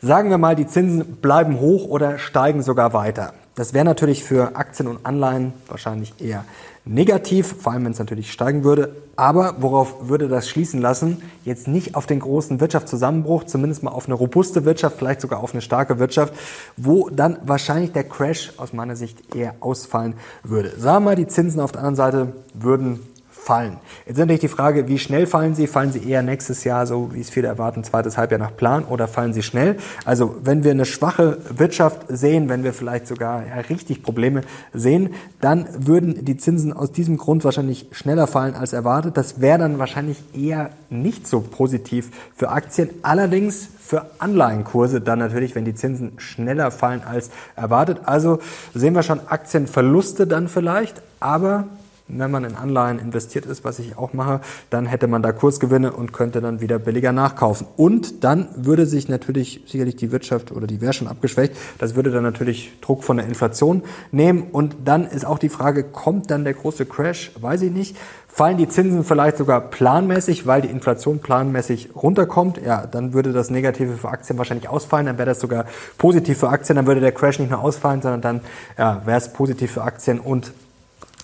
Sagen 0.00 0.30
wir 0.30 0.38
mal, 0.38 0.56
die 0.56 0.66
Zinsen 0.66 1.16
bleiben 1.16 1.60
hoch 1.60 1.86
oder 1.86 2.18
steigen 2.18 2.62
sogar 2.62 2.94
weiter. 2.94 3.34
Das 3.54 3.72
wäre 3.72 3.84
natürlich 3.84 4.24
für 4.24 4.56
Aktien 4.56 4.88
und 4.88 5.06
Anleihen 5.06 5.52
wahrscheinlich 5.68 6.14
eher 6.20 6.44
negativ, 6.84 7.54
vor 7.60 7.72
allem 7.72 7.84
wenn 7.84 7.92
es 7.92 7.98
natürlich 7.98 8.32
steigen 8.32 8.64
würde. 8.64 8.96
Aber 9.16 9.56
worauf 9.60 10.08
würde 10.08 10.26
das 10.26 10.48
schließen 10.48 10.80
lassen? 10.80 11.22
Jetzt 11.44 11.68
nicht 11.68 11.94
auf 11.94 12.06
den 12.06 12.18
großen 12.18 12.60
Wirtschaftszusammenbruch, 12.60 13.44
zumindest 13.44 13.84
mal 13.84 13.92
auf 13.92 14.06
eine 14.06 14.14
robuste 14.14 14.64
Wirtschaft, 14.64 14.98
vielleicht 14.98 15.20
sogar 15.20 15.40
auf 15.40 15.52
eine 15.52 15.62
starke 15.62 16.00
Wirtschaft, 16.00 16.34
wo 16.76 17.08
dann 17.08 17.38
wahrscheinlich 17.44 17.92
der 17.92 18.04
Crash 18.04 18.52
aus 18.56 18.72
meiner 18.72 18.96
Sicht 18.96 19.34
eher 19.34 19.54
ausfallen 19.60 20.14
würde. 20.42 20.72
Sagen 20.76 21.04
wir 21.04 21.10
mal, 21.10 21.16
die 21.16 21.28
Zinsen 21.28 21.60
auf 21.60 21.70
der 21.70 21.82
anderen 21.82 21.96
Seite 21.96 22.32
würden 22.54 23.00
fallen. 23.44 23.76
Jetzt 24.06 24.14
ist 24.14 24.18
natürlich 24.18 24.40
die 24.40 24.48
Frage, 24.48 24.88
wie 24.88 24.98
schnell 24.98 25.26
fallen 25.26 25.54
sie? 25.54 25.66
Fallen 25.66 25.92
sie 25.92 26.08
eher 26.08 26.22
nächstes 26.22 26.64
Jahr, 26.64 26.86
so 26.86 27.10
wie 27.12 27.20
es 27.20 27.28
viele 27.28 27.46
erwarten, 27.46 27.84
zweites 27.84 28.16
Halbjahr 28.16 28.40
nach 28.40 28.56
Plan, 28.56 28.84
oder 28.84 29.06
fallen 29.06 29.34
sie 29.34 29.42
schnell? 29.42 29.76
Also 30.04 30.36
wenn 30.42 30.64
wir 30.64 30.70
eine 30.70 30.86
schwache 30.86 31.38
Wirtschaft 31.50 32.06
sehen, 32.08 32.48
wenn 32.48 32.64
wir 32.64 32.72
vielleicht 32.72 33.06
sogar 33.06 33.46
ja, 33.46 33.56
richtig 33.68 34.02
Probleme 34.02 34.42
sehen, 34.72 35.10
dann 35.40 35.66
würden 35.76 36.24
die 36.24 36.38
Zinsen 36.38 36.72
aus 36.72 36.90
diesem 36.90 37.18
Grund 37.18 37.44
wahrscheinlich 37.44 37.86
schneller 37.92 38.26
fallen 38.26 38.54
als 38.54 38.72
erwartet. 38.72 39.16
Das 39.16 39.40
wäre 39.40 39.58
dann 39.58 39.78
wahrscheinlich 39.78 40.18
eher 40.34 40.70
nicht 40.88 41.26
so 41.26 41.40
positiv 41.40 42.10
für 42.34 42.48
Aktien. 42.48 42.88
Allerdings 43.02 43.68
für 43.78 44.06
Anleihenkurse 44.18 45.02
dann 45.02 45.18
natürlich, 45.18 45.54
wenn 45.54 45.66
die 45.66 45.74
Zinsen 45.74 46.12
schneller 46.16 46.70
fallen 46.70 47.02
als 47.04 47.30
erwartet. 47.56 47.98
Also 48.06 48.38
sehen 48.72 48.94
wir 48.94 49.02
schon 49.02 49.20
Aktienverluste 49.28 50.26
dann 50.26 50.48
vielleicht, 50.48 51.02
aber 51.20 51.64
wenn 52.06 52.30
man 52.30 52.44
in 52.44 52.54
Anleihen 52.54 52.98
investiert 52.98 53.46
ist, 53.46 53.64
was 53.64 53.78
ich 53.78 53.96
auch 53.96 54.12
mache, 54.12 54.40
dann 54.70 54.86
hätte 54.86 55.06
man 55.06 55.22
da 55.22 55.32
Kursgewinne 55.32 55.92
und 55.92 56.12
könnte 56.12 56.40
dann 56.40 56.60
wieder 56.60 56.78
billiger 56.78 57.12
nachkaufen. 57.12 57.66
Und 57.76 58.24
dann 58.24 58.48
würde 58.56 58.86
sich 58.86 59.08
natürlich 59.08 59.62
sicherlich 59.66 59.96
die 59.96 60.12
Wirtschaft 60.12 60.52
oder 60.52 60.66
die 60.66 60.80
wäre 60.80 60.92
schon 60.92 61.08
abgeschwächt, 61.08 61.54
das 61.78 61.94
würde 61.94 62.10
dann 62.10 62.22
natürlich 62.22 62.72
Druck 62.80 63.04
von 63.04 63.16
der 63.16 63.26
Inflation 63.26 63.82
nehmen. 64.12 64.44
Und 64.52 64.76
dann 64.84 65.06
ist 65.06 65.24
auch 65.24 65.38
die 65.38 65.48
Frage, 65.48 65.84
kommt 65.84 66.30
dann 66.30 66.44
der 66.44 66.54
große 66.54 66.84
Crash? 66.86 67.32
Weiß 67.40 67.62
ich 67.62 67.72
nicht. 67.72 67.96
Fallen 68.28 68.58
die 68.58 68.68
Zinsen 68.68 69.04
vielleicht 69.04 69.36
sogar 69.36 69.60
planmäßig, 69.60 70.44
weil 70.44 70.60
die 70.60 70.68
Inflation 70.68 71.20
planmäßig 71.20 71.90
runterkommt? 71.94 72.60
Ja, 72.64 72.84
dann 72.84 73.14
würde 73.14 73.32
das 73.32 73.48
Negative 73.48 73.96
für 73.96 74.08
Aktien 74.08 74.36
wahrscheinlich 74.38 74.68
ausfallen. 74.68 75.06
Dann 75.06 75.18
wäre 75.18 75.28
das 75.28 75.38
sogar 75.38 75.66
positiv 75.98 76.38
für 76.38 76.48
Aktien. 76.48 76.74
Dann 76.74 76.88
würde 76.88 77.00
der 77.00 77.12
Crash 77.12 77.38
nicht 77.38 77.50
mehr 77.50 77.60
ausfallen, 77.60 78.02
sondern 78.02 78.20
dann 78.20 78.40
ja, 78.76 79.02
wäre 79.06 79.18
es 79.18 79.32
positiv 79.32 79.70
für 79.70 79.84
Aktien 79.84 80.18
und 80.18 80.52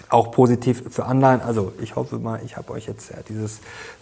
auch 0.09 0.31
positiv 0.31 0.83
für 0.91 1.07
Anleihen. 1.07 1.41
Also 1.41 1.73
ich 1.81 1.97
hoffe 1.97 2.19
mal, 2.19 2.41
ich 2.45 2.57
habe 2.57 2.73
euch 2.73 2.87
jetzt 2.87 3.11
ja, 3.11 3.17
dieses 3.29 3.61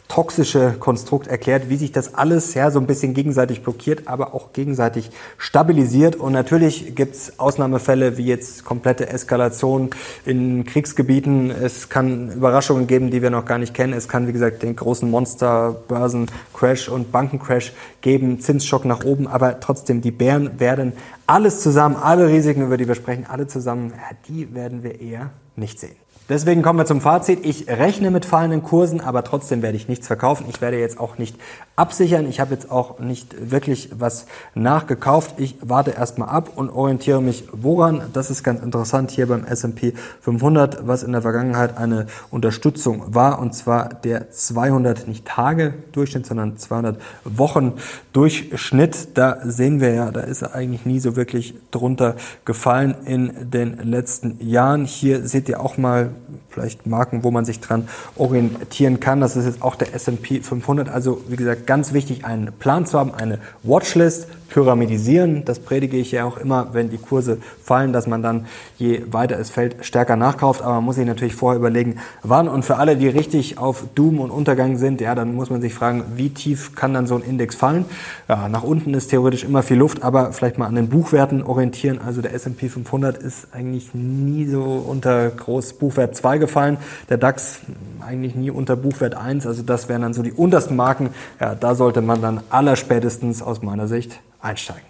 toxische 0.09 0.75
Konstrukt 0.81 1.27
erklärt, 1.27 1.69
wie 1.69 1.77
sich 1.77 1.93
das 1.93 2.15
alles 2.15 2.55
ja 2.55 2.71
so 2.71 2.81
ein 2.81 2.87
bisschen 2.87 3.13
gegenseitig 3.13 3.63
blockiert, 3.63 4.09
aber 4.09 4.35
auch 4.35 4.55
gegenseitig 4.55 5.11
stabilisiert. 5.37 6.17
Und 6.17 6.33
natürlich 6.33 6.95
gibt's 6.95 7.39
Ausnahmefälle 7.39 8.17
wie 8.17 8.25
jetzt 8.25 8.65
komplette 8.65 9.11
Eskalation 9.11 9.91
in 10.25 10.65
Kriegsgebieten. 10.65 11.51
Es 11.51 11.91
kann 11.91 12.33
Überraschungen 12.33 12.87
geben, 12.87 13.11
die 13.11 13.21
wir 13.21 13.31
noch 13.31 13.45
gar 13.45 13.59
nicht 13.59 13.75
kennen. 13.75 13.93
Es 13.93 14.09
kann, 14.09 14.27
wie 14.27 14.33
gesagt, 14.33 14.63
den 14.63 14.75
großen 14.75 15.11
Monster-Börsen-Crash 15.11 16.89
und 16.89 17.13
Bankencrash 17.13 17.73
geben, 18.01 18.41
Zinsschock 18.41 18.87
nach 18.87 19.05
oben. 19.05 19.29
Aber 19.29 19.61
trotzdem, 19.61 20.01
die 20.01 20.11
Bären 20.11 20.59
werden 20.59 20.95
alles 21.27 21.61
zusammen, 21.61 21.97
alle 21.97 22.29
Risiken, 22.29 22.63
über 22.63 22.79
die 22.79 22.89
wir 22.89 22.95
sprechen, 22.95 23.27
alle 23.29 23.47
zusammen, 23.47 23.93
ja, 23.95 24.17
die 24.27 24.55
werden 24.55 24.83
wir 24.83 25.01
eher 25.01 25.31
nicht 25.59 25.79
sehen. 25.79 25.97
Deswegen 26.29 26.61
kommen 26.61 26.79
wir 26.79 26.85
zum 26.85 27.01
Fazit. 27.01 27.47
Ich 27.47 27.69
rechne 27.69 28.11
mit 28.11 28.27
fallenden 28.27 28.63
Kursen, 28.63 29.01
aber 29.01 29.25
trotzdem 29.25 29.63
werde 29.63 29.79
ich 29.79 29.89
nichts 29.89 30.07
verkaufen. 30.07 30.45
Ich 30.51 30.61
werde 30.61 30.79
jetzt 30.79 31.01
auch 31.01 31.17
nicht 31.17 31.37
absichern. 31.75 32.29
Ich 32.29 32.39
habe 32.39 32.53
jetzt 32.53 32.71
auch 32.71 32.99
nicht 32.99 33.51
wirklich 33.51 33.89
was 33.99 34.27
nachgekauft. 34.55 35.37
Ich 35.39 35.57
warte 35.63 35.93
erstmal 35.93 36.29
ab 36.29 36.51
und 36.55 36.69
orientiere 36.69 37.23
mich 37.23 37.45
woran. 37.53 38.03
Das 38.13 38.29
ist 38.29 38.45
ganz 38.45 38.63
interessant 38.63 39.11
hier 39.11 39.27
beim 39.27 39.47
S&P 39.47 39.95
500, 40.21 40.87
was 40.87 41.03
in 41.03 41.13
der 41.13 41.23
Vergangenheit 41.23 41.79
eine 41.79 42.09
Unterstützung 42.31 43.15
war 43.15 43.39
und 43.39 43.55
zwar 43.55 43.89
der 43.89 44.31
200 44.31 45.09
nicht 45.09 45.25
Tage 45.25 45.73
Durchschnitt, 45.93 46.27
sondern 46.27 46.59
200 46.59 47.01
Wochen 47.25 47.73
Durchschnitt. 48.13 49.17
Da 49.17 49.39
sehen 49.45 49.81
wir 49.81 49.95
ja, 49.95 50.11
da 50.11 50.21
ist 50.21 50.43
er 50.43 50.55
eigentlich 50.55 50.85
nie 50.85 51.01
so 51.01 51.17
wirklich 51.17 51.55
drunter 51.71 52.17
gefallen 52.45 52.95
in 53.07 53.51
den 53.51 53.79
letzten 53.79 54.37
Jahren. 54.47 54.85
Hier 54.85 55.27
seht 55.27 55.49
ihr 55.49 55.61
auch 55.61 55.79
mal 55.79 56.11
vielleicht 56.51 56.87
Marken, 56.87 57.25
wo 57.25 57.31
man 57.31 57.45
sich 57.45 57.61
dran 57.61 57.89
orientieren 58.17 59.01
kann. 59.01 59.21
Das 59.21 59.37
ist 59.37 59.47
jetzt 59.47 59.63
auch 59.63 59.75
der 59.75 59.95
S&P 59.95 60.41
500. 60.41 60.89
Also 60.89 61.23
wie 61.29 61.37
gesagt, 61.37 61.67
ganz 61.67 61.93
wichtig, 61.93 62.25
einen 62.25 62.53
Plan 62.53 62.87
zu 62.87 62.99
haben, 62.99 63.15
eine 63.15 63.39
Watchlist 63.63 64.27
pyramidisieren. 64.49 65.45
Das 65.45 65.59
predige 65.59 65.97
ich 65.97 66.13
ja 66.13 66.25
auch 66.25 66.39
immer, 66.39 66.69
wenn 66.73 66.91
die 66.91 66.99
Kurse 66.99 67.39
fallen, 67.63 67.93
dass 67.93 68.07
man 68.07 68.23
dann, 68.23 68.47
je 68.79 69.03
weiter 69.11 69.39
es 69.39 69.51
fällt, 69.51 69.85
stärker 69.85 70.17
nachkauft. 70.17 70.63
Aber 70.63 70.75
man 70.77 70.85
muss 70.85 70.97
sich 70.97 71.07
natürlich 71.07 71.35
vorher 71.35 71.59
überlegen, 71.59 71.97
wann. 72.23 72.49
Und 72.49 72.65
für 72.65 72.77
alle, 72.77 72.97
die 72.97 73.09
richtig 73.09 73.59
auf 73.59 73.85
Doom 73.95 74.21
und 74.21 74.31
Untergang 74.31 74.77
sind, 74.77 75.01
ja, 75.01 75.15
dann 75.15 75.35
muss 75.35 75.51
man 75.51 75.61
sich 75.61 75.75
fragen, 75.75 76.05
wie 76.17 76.31
tief 76.31 76.75
kann 76.75 76.95
dann 76.95 77.07
so 77.07 77.15
ein 77.15 77.23
Index 77.23 77.55
fallen? 77.55 77.85
Ja, 78.29 78.49
nach 78.49 78.63
unten 78.63 78.95
ist 78.95 79.09
theoretisch 79.09 79.45
immer 79.45 79.63
viel 79.63 79.77
Luft, 79.77 80.03
aber 80.03 80.33
vielleicht 80.33 80.59
mal 80.59 80.67
an 80.67 80.75
den 80.75 80.89
Buchwerten 80.89 81.43
orientieren. 81.43 82.01
Also 82.05 82.23
der 82.23 82.35
S&P 82.35 82.69
500 82.69 83.19
ist 83.19 83.49
eigentlich 83.53 83.95
nie 83.95 84.47
so 84.47 84.63
unter 84.63 85.29
groß 85.31 85.75
Buchwert 85.75 86.17
2 86.17 86.39
gefallen. 86.39 86.79
Der 87.09 87.19
DAX 87.19 87.61
eigentlich 88.07 88.35
nie 88.35 88.51
unter 88.51 88.77
Buchwert 88.77 89.15
1. 89.15 89.47
Also 89.47 89.63
das 89.63 89.89
wären 89.89 90.03
dann 90.03 90.15
so 90.15 90.23
die 90.23 90.33
untersten 90.33 90.77
Marken. 90.77 91.11
Ja, 91.41 91.55
da 91.55 91.75
sollte 91.75 92.01
man 92.01 92.23
dann 92.23 92.41
allerspätestens 92.51 93.43
aus 93.43 93.63
meiner 93.63 93.87
Sicht 93.87 94.21
einsteigen. 94.41 94.89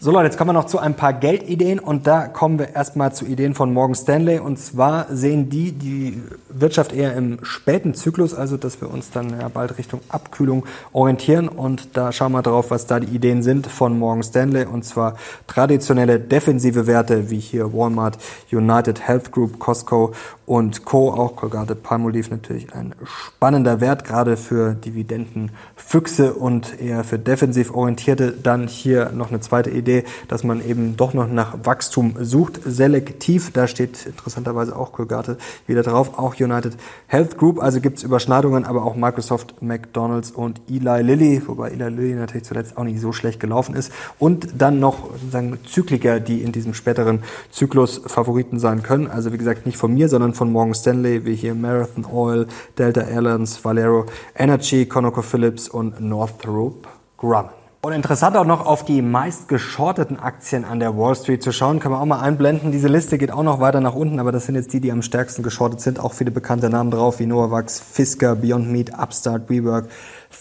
So 0.00 0.10
Leute, 0.10 0.26
jetzt 0.26 0.36
kommen 0.36 0.48
wir 0.48 0.54
noch 0.54 0.66
zu 0.66 0.80
ein 0.80 0.96
paar 0.96 1.14
Geldideen 1.14 1.78
und 1.78 2.06
da 2.06 2.26
kommen 2.26 2.58
wir 2.58 2.74
erstmal 2.74 3.14
zu 3.14 3.24
Ideen 3.24 3.54
von 3.54 3.72
Morgan 3.72 3.94
Stanley. 3.94 4.38
Und 4.38 4.58
zwar 4.58 5.06
sehen 5.08 5.48
die 5.48 5.72
die 5.72 6.20
Wirtschaft 6.50 6.92
eher 6.92 7.14
im 7.14 7.38
späten 7.42 7.94
Zyklus, 7.94 8.34
also 8.34 8.56
dass 8.56 8.80
wir 8.80 8.90
uns 8.90 9.12
dann 9.12 9.30
ja 9.40 9.48
bald 9.48 9.78
Richtung 9.78 10.00
Abkühlung 10.10 10.66
orientieren. 10.92 11.48
Und 11.48 11.96
da 11.96 12.12
schauen 12.12 12.32
wir 12.32 12.42
drauf, 12.42 12.70
was 12.70 12.86
da 12.86 13.00
die 13.00 13.14
Ideen 13.14 13.42
sind 13.42 13.68
von 13.68 13.98
Morgan 13.98 14.22
Stanley. 14.24 14.66
Und 14.66 14.84
zwar 14.84 15.16
traditionelle 15.46 16.20
defensive 16.20 16.86
Werte 16.88 17.30
wie 17.30 17.40
hier 17.40 17.72
Walmart, 17.72 18.18
United 18.52 19.00
Health 19.08 19.30
Group, 19.30 19.58
Costco 19.58 20.12
und 20.46 20.84
Co. 20.84 21.10
Auch 21.12 21.36
Colgate 21.36 21.74
Palmolive 21.74 22.30
natürlich 22.30 22.74
ein 22.74 22.94
spannender 23.04 23.80
Wert, 23.80 24.04
gerade 24.04 24.36
für 24.36 24.74
Dividendenfüchse 24.74 26.34
und 26.34 26.80
eher 26.80 27.04
für 27.04 27.18
defensiv 27.18 27.74
orientierte. 27.74 28.32
Dann 28.32 28.66
hier 28.66 29.10
noch 29.10 29.30
eine 29.30 29.40
zweite 29.40 29.70
Idee, 29.70 30.04
dass 30.28 30.44
man 30.44 30.64
eben 30.64 30.96
doch 30.96 31.14
noch 31.14 31.28
nach 31.28 31.56
Wachstum 31.64 32.16
sucht, 32.20 32.60
selektiv. 32.64 33.52
Da 33.52 33.66
steht 33.66 34.06
interessanterweise 34.06 34.76
auch 34.76 34.92
Colgate 34.92 35.38
wieder 35.66 35.82
drauf, 35.82 36.18
auch 36.18 36.38
United 36.38 36.76
Health 37.06 37.38
Group. 37.38 37.62
Also 37.62 37.80
gibt 37.80 37.98
es 37.98 38.04
Überschneidungen, 38.04 38.64
aber 38.64 38.84
auch 38.84 38.96
Microsoft, 38.96 39.62
McDonald's 39.62 40.30
und 40.30 40.60
Eli 40.68 41.02
Lilly, 41.02 41.42
wobei 41.46 41.70
Eli 41.70 41.88
Lilly 41.88 42.14
natürlich 42.14 42.44
zuletzt 42.44 42.76
auch 42.76 42.84
nicht 42.84 43.00
so 43.00 43.12
schlecht 43.12 43.40
gelaufen 43.40 43.74
ist. 43.74 43.92
Und 44.18 44.48
dann 44.58 44.80
noch 44.80 45.10
sozusagen 45.12 45.58
Zykliker, 45.66 46.20
die 46.20 46.42
in 46.42 46.52
diesem 46.52 46.74
späteren 46.74 47.22
Zyklus 47.50 48.02
Favoriten 48.06 48.58
sein 48.58 48.82
können. 48.82 49.06
Also 49.06 49.32
wie 49.32 49.38
gesagt, 49.38 49.66
nicht 49.66 49.78
von 49.78 49.92
mir, 49.92 50.08
sondern 50.08 50.33
von 50.34 50.52
Morgan 50.52 50.74
Stanley, 50.74 51.24
wie 51.24 51.34
hier 51.34 51.54
Marathon 51.54 52.04
Oil, 52.04 52.46
Delta 52.78 53.02
Airlines, 53.02 53.64
Valero 53.64 54.06
Energy, 54.36 54.86
ConocoPhillips 54.86 55.68
und 55.68 56.00
Northrop 56.00 56.86
Grumman. 57.16 57.50
Und 57.84 57.92
interessant 57.92 58.34
auch 58.38 58.46
noch 58.46 58.64
auf 58.64 58.86
die 58.86 59.02
meist 59.02 59.46
geschorteten 59.46 60.18
Aktien 60.18 60.64
an 60.64 60.80
der 60.80 60.96
Wall 60.96 61.14
Street 61.14 61.42
zu 61.42 61.52
schauen, 61.52 61.80
kann 61.80 61.92
man 61.92 62.00
auch 62.00 62.06
mal 62.06 62.20
einblenden. 62.20 62.72
Diese 62.72 62.88
Liste 62.88 63.18
geht 63.18 63.30
auch 63.30 63.42
noch 63.42 63.60
weiter 63.60 63.82
nach 63.82 63.94
unten, 63.94 64.20
aber 64.20 64.32
das 64.32 64.46
sind 64.46 64.54
jetzt 64.54 64.72
die, 64.72 64.80
die 64.80 64.90
am 64.90 65.02
stärksten 65.02 65.42
geschortet 65.42 65.82
sind. 65.82 66.00
Auch 66.00 66.14
viele 66.14 66.30
bekannte 66.30 66.70
Namen 66.70 66.90
drauf, 66.90 67.18
wie 67.18 67.26
Novavax, 67.26 67.80
Fisker, 67.80 68.36
Beyond 68.36 68.72
Meat, 68.72 68.98
Upstart, 68.98 69.50
WeWork, 69.50 69.90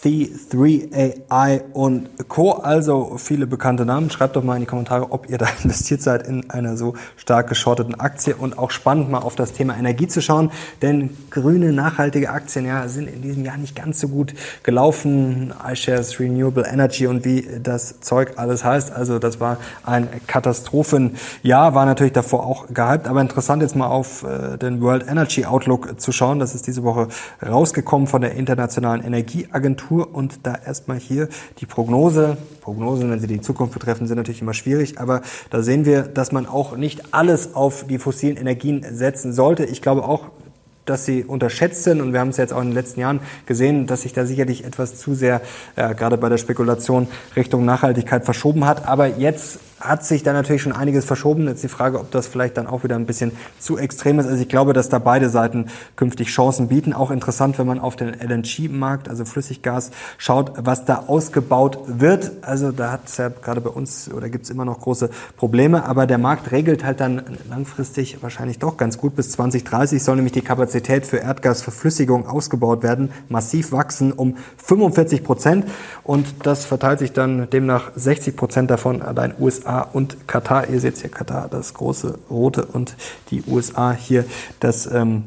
The3AI 0.03 1.61
und 1.73 2.09
Co. 2.27 2.51
Also 2.51 3.17
viele 3.17 3.47
bekannte 3.47 3.85
Namen. 3.85 4.09
Schreibt 4.09 4.35
doch 4.35 4.43
mal 4.43 4.55
in 4.55 4.61
die 4.61 4.65
Kommentare, 4.65 5.11
ob 5.11 5.29
ihr 5.29 5.37
da 5.37 5.47
investiert 5.63 6.01
seid 6.01 6.27
in 6.27 6.49
einer 6.49 6.77
so 6.77 6.95
stark 7.15 7.47
geschorteten 7.47 7.95
Aktie 7.95 8.35
und 8.35 8.57
auch 8.57 8.71
spannend 8.71 9.09
mal 9.09 9.19
auf 9.19 9.35
das 9.35 9.53
Thema 9.53 9.77
Energie 9.77 10.07
zu 10.07 10.21
schauen, 10.21 10.51
denn 10.81 11.11
grüne, 11.29 11.71
nachhaltige 11.73 12.31
Aktien 12.31 12.65
ja, 12.65 12.87
sind 12.87 13.07
in 13.07 13.21
diesem 13.21 13.45
Jahr 13.45 13.57
nicht 13.57 13.75
ganz 13.75 13.99
so 13.99 14.07
gut 14.07 14.33
gelaufen. 14.63 15.53
iShares 15.71 16.19
Renewable 16.19 16.65
Energy 16.65 17.07
und 17.07 17.23
wie 17.25 17.47
das 17.61 17.99
Zeug 18.01 18.33
alles 18.37 18.63
heißt. 18.63 18.91
Also 18.91 19.19
das 19.19 19.39
war 19.39 19.57
ein 19.85 20.07
Katastrophenjahr, 20.27 21.75
war 21.75 21.85
natürlich 21.85 22.13
davor 22.13 22.45
auch 22.45 22.67
gehypt, 22.67 23.07
aber 23.07 23.21
interessant 23.21 23.61
jetzt 23.61 23.75
mal 23.75 23.87
auf 23.87 24.23
äh, 24.23 24.57
den 24.57 24.81
World 24.81 25.07
Energy 25.07 25.45
Outlook 25.45 25.99
zu 26.01 26.11
schauen. 26.11 26.39
Das 26.39 26.55
ist 26.55 26.67
diese 26.67 26.83
Woche 26.83 27.07
rausgekommen 27.45 28.07
von 28.07 28.21
der 28.21 28.33
Internationalen 28.33 29.03
Energieagentur 29.03 29.82
Konjunktur 29.83 30.15
und 30.15 30.45
da 30.45 30.55
erstmal 30.65 30.99
hier 30.99 31.29
die 31.59 31.65
Prognose. 31.65 32.37
Prognosen, 32.61 33.09
wenn 33.11 33.19
sie 33.19 33.27
die 33.27 33.41
Zukunft 33.41 33.73
betreffen, 33.73 34.07
sind 34.07 34.17
natürlich 34.17 34.41
immer 34.41 34.53
schwierig, 34.53 34.99
aber 34.99 35.21
da 35.49 35.61
sehen 35.61 35.85
wir, 35.85 36.03
dass 36.03 36.31
man 36.31 36.45
auch 36.45 36.77
nicht 36.77 37.13
alles 37.13 37.55
auf 37.55 37.85
die 37.87 37.99
fossilen 37.99 38.37
Energien 38.37 38.85
setzen 38.91 39.33
sollte. 39.33 39.65
Ich 39.65 39.81
glaube 39.81 40.03
auch, 40.03 40.27
dass 40.85 41.05
sie 41.05 41.23
unterschätzt 41.23 41.83
sind 41.83 42.01
und 42.01 42.11
wir 42.11 42.19
haben 42.19 42.29
es 42.29 42.37
jetzt 42.37 42.51
auch 42.51 42.61
in 42.61 42.67
den 42.67 42.73
letzten 42.73 42.99
Jahren 42.99 43.21
gesehen, 43.45 43.87
dass 43.87 44.01
sich 44.01 44.11
da 44.11 44.25
sicherlich 44.25 44.65
etwas 44.65 44.97
zu 44.97 45.15
sehr, 45.15 45.41
äh, 45.77 45.95
gerade 45.95 46.17
bei 46.17 46.27
der 46.27 46.37
Spekulation 46.37 47.07
Richtung 47.37 47.63
Nachhaltigkeit 47.63 48.25
verschoben 48.25 48.65
hat. 48.65 48.85
Aber 48.85 49.07
jetzt 49.07 49.59
hat 49.83 50.05
sich 50.05 50.23
da 50.23 50.31
natürlich 50.31 50.61
schon 50.61 50.71
einiges 50.71 51.03
verschoben. 51.05 51.47
Jetzt 51.47 51.63
die 51.63 51.67
Frage, 51.67 51.99
ob 51.99 52.09
das 52.11 52.27
vielleicht 52.27 52.57
dann 52.57 52.67
auch 52.67 52.83
wieder 52.83 52.95
ein 52.95 53.05
bisschen 53.05 53.33
zu 53.59 53.77
extrem 53.77 54.19
ist. 54.19 54.27
Also 54.27 54.41
ich 54.41 54.47
glaube, 54.47 54.73
dass 54.73 54.89
da 54.89 54.99
beide 54.99 55.29
Seiten 55.29 55.67
künftig 55.95 56.29
Chancen 56.29 56.69
bieten. 56.69 56.93
Auch 56.93 57.11
interessant, 57.11 57.59
wenn 57.59 57.67
man 57.67 57.79
auf 57.79 57.95
den 57.95 58.13
LNG-Markt, 58.13 59.09
also 59.09 59.25
Flüssiggas, 59.25 59.91
schaut, 60.17 60.53
was 60.57 60.85
da 60.85 61.03
ausgebaut 61.07 61.79
wird. 61.87 62.31
Also 62.41 62.71
da 62.71 62.91
hat 62.91 63.01
es 63.07 63.17
ja 63.17 63.29
gerade 63.29 63.59
bei 63.59 63.69
uns 63.69 64.09
oder 64.11 64.29
gibt 64.29 64.45
es 64.45 64.49
immer 64.49 64.63
noch 64.63 64.79
große 64.79 65.09
Probleme. 65.35 65.83
Aber 65.85 66.07
der 66.07 66.17
Markt 66.17 66.51
regelt 66.51 66.85
halt 66.85 67.01
dann 67.01 67.21
langfristig 67.49 68.23
wahrscheinlich 68.23 68.59
doch 68.59 68.77
ganz 68.77 68.97
gut. 68.97 69.15
Bis 69.15 69.31
2030 69.31 70.01
soll 70.01 70.15
nämlich 70.15 70.33
die 70.33 70.41
Kapazität 70.41 71.05
für 71.05 71.17
Erdgasverflüssigung 71.17 72.27
ausgebaut 72.27 72.83
werden, 72.83 73.11
massiv 73.27 73.71
wachsen 73.71 74.13
um 74.13 74.37
45 74.57 75.23
Prozent. 75.23 75.65
Und 76.03 76.27
das 76.43 76.65
verteilt 76.65 76.99
sich 76.99 77.11
dann 77.11 77.49
demnach 77.49 77.91
60 77.95 78.35
Prozent 78.37 78.71
davon 78.71 79.01
allein 79.01 79.33
USA 79.39 79.72
USA 79.73 79.81
und 79.93 80.27
Katar. 80.27 80.69
Ihr 80.69 80.79
seht 80.79 80.97
hier 80.97 81.09
Katar, 81.09 81.47
das 81.49 81.73
große 81.73 82.19
rote 82.29 82.65
und 82.65 82.95
die 83.29 83.43
USA 83.47 83.91
hier 83.91 84.25
das 84.59 84.85
ähm, 84.85 85.25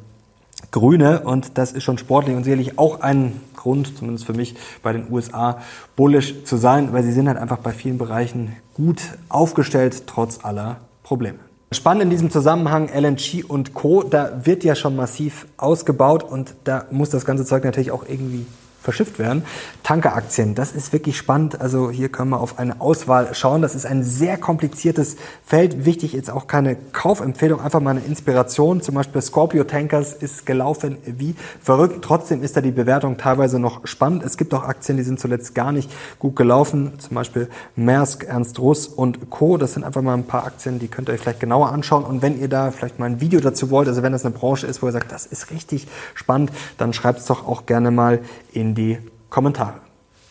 grüne. 0.71 1.21
Und 1.21 1.59
das 1.59 1.73
ist 1.73 1.85
schon 1.85 1.99
sportlich 1.99 2.37
und 2.37 2.45
sicherlich 2.45 2.79
auch 2.79 3.01
ein 3.01 3.41
Grund, 3.57 3.97
zumindest 3.99 4.27
für 4.27 4.35
mich, 4.35 4.55
bei 4.83 4.93
den 4.93 5.11
USA 5.11 5.59
bullish 5.97 6.45
zu 6.45 6.57
sein, 6.57 6.93
weil 6.93 7.03
sie 7.03 7.13
sind 7.13 7.29
halt 7.29 7.39
einfach 7.39 7.59
bei 7.59 7.73
vielen 7.73 7.99
Bereichen 7.99 8.57
gut 8.75 9.01
aufgestellt, 9.29 10.05
trotz 10.07 10.45
aller 10.45 10.77
Probleme. 11.03 11.39
Spannend 11.73 12.05
in 12.05 12.11
diesem 12.11 12.31
Zusammenhang 12.31 12.89
LNG 12.89 13.45
und 13.47 13.75
Co. 13.75 14.05
Da 14.05 14.47
wird 14.47 14.63
ja 14.63 14.77
schon 14.77 14.95
massiv 14.95 15.47
ausgebaut 15.57 16.23
und 16.23 16.55
da 16.63 16.85
muss 16.93 17.11
das 17.11 17.25
ganze 17.25 17.45
Zeug 17.45 17.65
natürlich 17.65 17.91
auch 17.91 18.05
irgendwie 18.09 18.47
verschifft 18.87 19.19
werden. 19.19 19.43
Tankeraktien, 19.83 20.55
das 20.55 20.71
ist 20.71 20.93
wirklich 20.93 21.17
spannend. 21.17 21.61
Also 21.61 21.91
hier 21.91 22.09
können 22.09 22.31
wir 22.31 22.41
auf 22.41 22.61
eine 22.61 22.81
Auswahl 22.81 23.35
schauen. 23.35 23.61
Das 23.61 23.75
ist 23.75 23.85
ein 23.85 24.05
sehr 24.05 24.39
kompliziertes 24.39 25.17
Feld. 25.45 25.85
Wichtig 25.85 26.15
ist 26.15 26.31
auch 26.31 26.47
keine 26.47 26.77
Kaufempfehlung, 26.77 27.61
einfach 27.61 27.81
mal 27.81 27.91
eine 27.91 28.01
Inspiration. 28.07 28.81
Zum 28.81 28.95
Beispiel 28.95 29.21
Scorpio 29.21 29.65
Tankers 29.65 30.13
ist 30.13 30.47
gelaufen 30.47 30.99
wie 31.05 31.35
verrückt. 31.61 31.99
Trotzdem 32.03 32.45
ist 32.45 32.57
da 32.57 32.61
die 32.61 32.71
Bewertung 32.71 33.17
teilweise 33.17 33.59
noch 33.59 33.85
spannend. 33.89 34.23
Es 34.23 34.37
gibt 34.37 34.55
auch 34.55 34.63
Aktien, 34.63 34.97
die 34.97 35.03
sind 35.03 35.19
zuletzt 35.19 35.57
gar 35.57 35.73
nicht 35.73 35.91
gut 36.21 36.37
gelaufen. 36.37 36.93
Zum 36.99 37.17
Beispiel 37.17 37.49
Maersk, 37.75 38.23
Ernst 38.23 38.61
Russ 38.61 38.87
und 38.87 39.31
Co. 39.31 39.57
Das 39.57 39.73
sind 39.73 39.83
einfach 39.83 40.03
mal 40.03 40.15
ein 40.15 40.27
paar 40.29 40.45
Aktien, 40.47 40.79
die 40.79 40.87
könnt 40.87 41.09
ihr 41.09 41.15
euch 41.15 41.21
vielleicht 41.21 41.41
genauer 41.41 41.73
anschauen. 41.73 42.05
Und 42.05 42.23
wenn 42.23 42.41
ihr 42.41 42.49
da 42.49 42.71
vielleicht 42.71 43.01
mal 43.01 43.07
ein 43.07 43.21
Video 43.21 43.41
dazu 43.41 43.69
wollt, 43.71 43.89
also 43.89 44.05
wenn 44.05 44.13
das 44.13 44.25
eine 44.25 44.33
Branche 44.33 44.69
ist, 44.69 44.81
wo 44.81 44.87
ihr 44.87 44.93
sagt, 44.93 45.11
das 45.11 45.27
ist 45.27 45.51
richtig 45.51 45.89
spannend, 46.15 46.53
dann 46.79 46.93
schreibt 46.93 47.19
es 47.19 47.27
doch 47.27 47.49
auch 47.49 47.67
gerne 47.67 47.91
mal 47.91 48.21
in 48.53 48.76
die 48.77 48.99
Kommentare. 49.29 49.86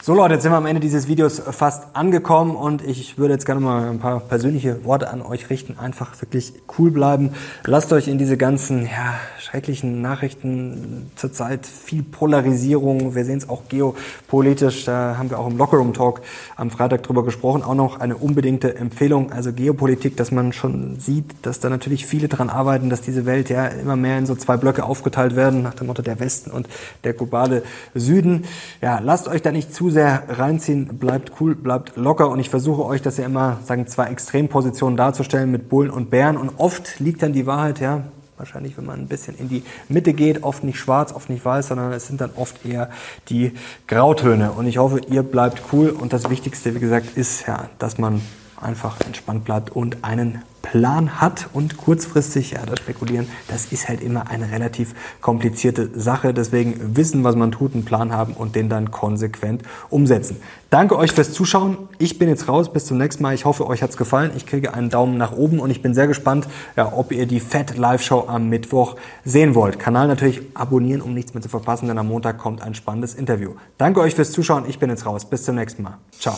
So 0.05 0.13
Leute, 0.13 0.35
jetzt 0.35 0.43
sind 0.43 0.51
wir 0.51 0.57
am 0.57 0.67
Ende 0.67 0.81
dieses 0.81 1.07
Videos 1.07 1.39
fast 1.39 1.95
angekommen 1.95 2.55
und 2.55 2.83
ich 2.83 3.17
würde 3.17 3.33
jetzt 3.33 3.47
gerne 3.47 3.59
mal 3.59 3.89
ein 3.89 3.97
paar 3.97 4.19
persönliche 4.19 4.85
Worte 4.85 5.09
an 5.09 5.23
euch 5.23 5.49
richten. 5.49 5.79
Einfach 5.79 6.21
wirklich 6.21 6.53
cool 6.77 6.91
bleiben. 6.91 7.31
Lasst 7.63 7.91
euch 7.91 8.07
in 8.07 8.19
diese 8.19 8.37
ganzen 8.37 8.83
ja, 8.83 9.15
schrecklichen 9.39 10.03
Nachrichten 10.03 11.09
zurzeit 11.15 11.65
viel 11.65 12.03
Polarisierung. 12.03 13.15
Wir 13.15 13.25
sehen 13.25 13.39
es 13.39 13.49
auch 13.49 13.63
geopolitisch. 13.67 14.85
Da 14.85 15.15
haben 15.17 15.31
wir 15.31 15.39
auch 15.39 15.47
im 15.47 15.57
Lockerroom 15.57 15.93
Talk 15.95 16.21
am 16.55 16.69
Freitag 16.69 17.01
drüber 17.01 17.25
gesprochen. 17.25 17.63
Auch 17.63 17.73
noch 17.73 17.99
eine 17.99 18.15
unbedingte 18.15 18.75
Empfehlung. 18.75 19.31
Also 19.31 19.53
Geopolitik, 19.53 20.17
dass 20.17 20.29
man 20.29 20.53
schon 20.53 20.99
sieht, 20.99 21.33
dass 21.41 21.61
da 21.61 21.69
natürlich 21.69 22.05
viele 22.05 22.27
dran 22.27 22.51
arbeiten, 22.51 22.91
dass 22.91 23.01
diese 23.01 23.25
Welt 23.25 23.49
ja 23.49 23.65
immer 23.65 23.95
mehr 23.95 24.19
in 24.19 24.27
so 24.27 24.35
zwei 24.35 24.55
Blöcke 24.55 24.83
aufgeteilt 24.83 25.35
werden, 25.35 25.63
nach 25.63 25.73
dem 25.73 25.87
Motto 25.87 26.03
der 26.03 26.19
Westen 26.19 26.51
und 26.51 26.67
der 27.03 27.13
globale 27.13 27.63
Süden. 27.95 28.43
Ja, 28.83 28.99
lasst 28.99 29.27
euch 29.27 29.41
da 29.41 29.51
nicht 29.51 29.73
zu 29.73 29.94
sehr 29.95 30.23
reinziehen, 30.29 30.99
bleibt 30.99 31.31
cool, 31.39 31.55
bleibt 31.55 31.95
locker 31.95 32.29
und 32.29 32.39
ich 32.39 32.49
versuche 32.49 32.85
euch 32.85 33.01
das 33.01 33.17
ja 33.17 33.25
immer, 33.25 33.59
sagen, 33.63 33.87
zwei 33.87 34.07
Extrempositionen 34.07 34.97
darzustellen 34.97 35.49
mit 35.49 35.69
Bullen 35.69 35.89
und 35.89 36.09
Bären. 36.09 36.37
Und 36.37 36.51
oft 36.57 36.99
liegt 36.99 37.23
dann 37.23 37.33
die 37.33 37.45
Wahrheit, 37.45 37.79
ja, 37.79 38.03
wahrscheinlich, 38.37 38.77
wenn 38.77 38.85
man 38.85 38.99
ein 38.99 39.07
bisschen 39.07 39.37
in 39.37 39.49
die 39.49 39.63
Mitte 39.87 40.13
geht, 40.13 40.43
oft 40.43 40.63
nicht 40.63 40.77
schwarz, 40.77 41.13
oft 41.13 41.29
nicht 41.29 41.43
weiß, 41.45 41.69
sondern 41.69 41.93
es 41.93 42.07
sind 42.07 42.19
dann 42.21 42.31
oft 42.35 42.65
eher 42.65 42.89
die 43.29 43.53
Grautöne. 43.87 44.51
Und 44.51 44.67
ich 44.67 44.77
hoffe, 44.77 44.99
ihr 45.09 45.23
bleibt 45.23 45.63
cool. 45.71 45.89
Und 45.89 46.13
das 46.13 46.29
Wichtigste, 46.29 46.75
wie 46.75 46.79
gesagt, 46.79 47.17
ist 47.17 47.47
ja, 47.47 47.69
dass 47.79 47.97
man 47.97 48.21
einfach 48.59 48.99
entspannt 49.01 49.45
bleibt 49.45 49.75
und 49.75 50.03
einen 50.03 50.41
Plan 50.75 51.21
hat 51.21 51.47
und 51.53 51.77
kurzfristig, 51.77 52.51
ja, 52.51 52.65
das 52.65 52.79
Spekulieren, 52.79 53.29
das 53.47 53.67
ist 53.71 53.87
halt 53.87 54.01
immer 54.01 54.29
eine 54.29 54.51
relativ 54.51 54.93
komplizierte 55.21 55.97
Sache. 55.97 56.33
Deswegen 56.33 56.97
wissen, 56.97 57.23
was 57.23 57.37
man 57.37 57.53
tut, 57.53 57.73
einen 57.73 57.85
Plan 57.85 58.11
haben 58.11 58.33
und 58.33 58.55
den 58.55 58.67
dann 58.67 58.91
konsequent 58.91 59.61
umsetzen. 59.89 60.35
Danke 60.69 60.97
euch 60.97 61.13
fürs 61.13 61.31
Zuschauen. 61.31 61.77
Ich 61.97 62.19
bin 62.19 62.27
jetzt 62.27 62.49
raus. 62.49 62.73
Bis 62.73 62.87
zum 62.87 62.97
nächsten 62.97 63.23
Mal. 63.23 63.33
Ich 63.33 63.45
hoffe, 63.45 63.65
euch 63.67 63.81
hat's 63.81 63.95
gefallen. 63.95 64.31
Ich 64.35 64.45
kriege 64.45 64.73
einen 64.73 64.89
Daumen 64.89 65.17
nach 65.17 65.31
oben 65.31 65.61
und 65.61 65.69
ich 65.69 65.81
bin 65.81 65.93
sehr 65.93 66.07
gespannt, 66.07 66.45
ja, 66.75 66.91
ob 66.91 67.13
ihr 67.13 67.25
die 67.25 67.39
Fett 67.39 67.77
Live 67.77 68.01
Show 68.01 68.25
am 68.27 68.49
Mittwoch 68.49 68.97
sehen 69.23 69.55
wollt. 69.55 69.79
Kanal 69.79 70.09
natürlich 70.09 70.41
abonnieren, 70.55 70.99
um 70.99 71.13
nichts 71.13 71.33
mehr 71.33 71.41
zu 71.41 71.47
verpassen, 71.47 71.87
denn 71.87 71.97
am 71.97 72.09
Montag 72.09 72.37
kommt 72.37 72.61
ein 72.61 72.75
spannendes 72.75 73.13
Interview. 73.13 73.51
Danke 73.77 74.01
euch 74.01 74.13
fürs 74.13 74.33
Zuschauen. 74.33 74.65
Ich 74.67 74.77
bin 74.77 74.89
jetzt 74.89 75.05
raus. 75.05 75.23
Bis 75.23 75.43
zum 75.45 75.55
nächsten 75.55 75.83
Mal. 75.83 75.99
Ciao. 76.19 76.35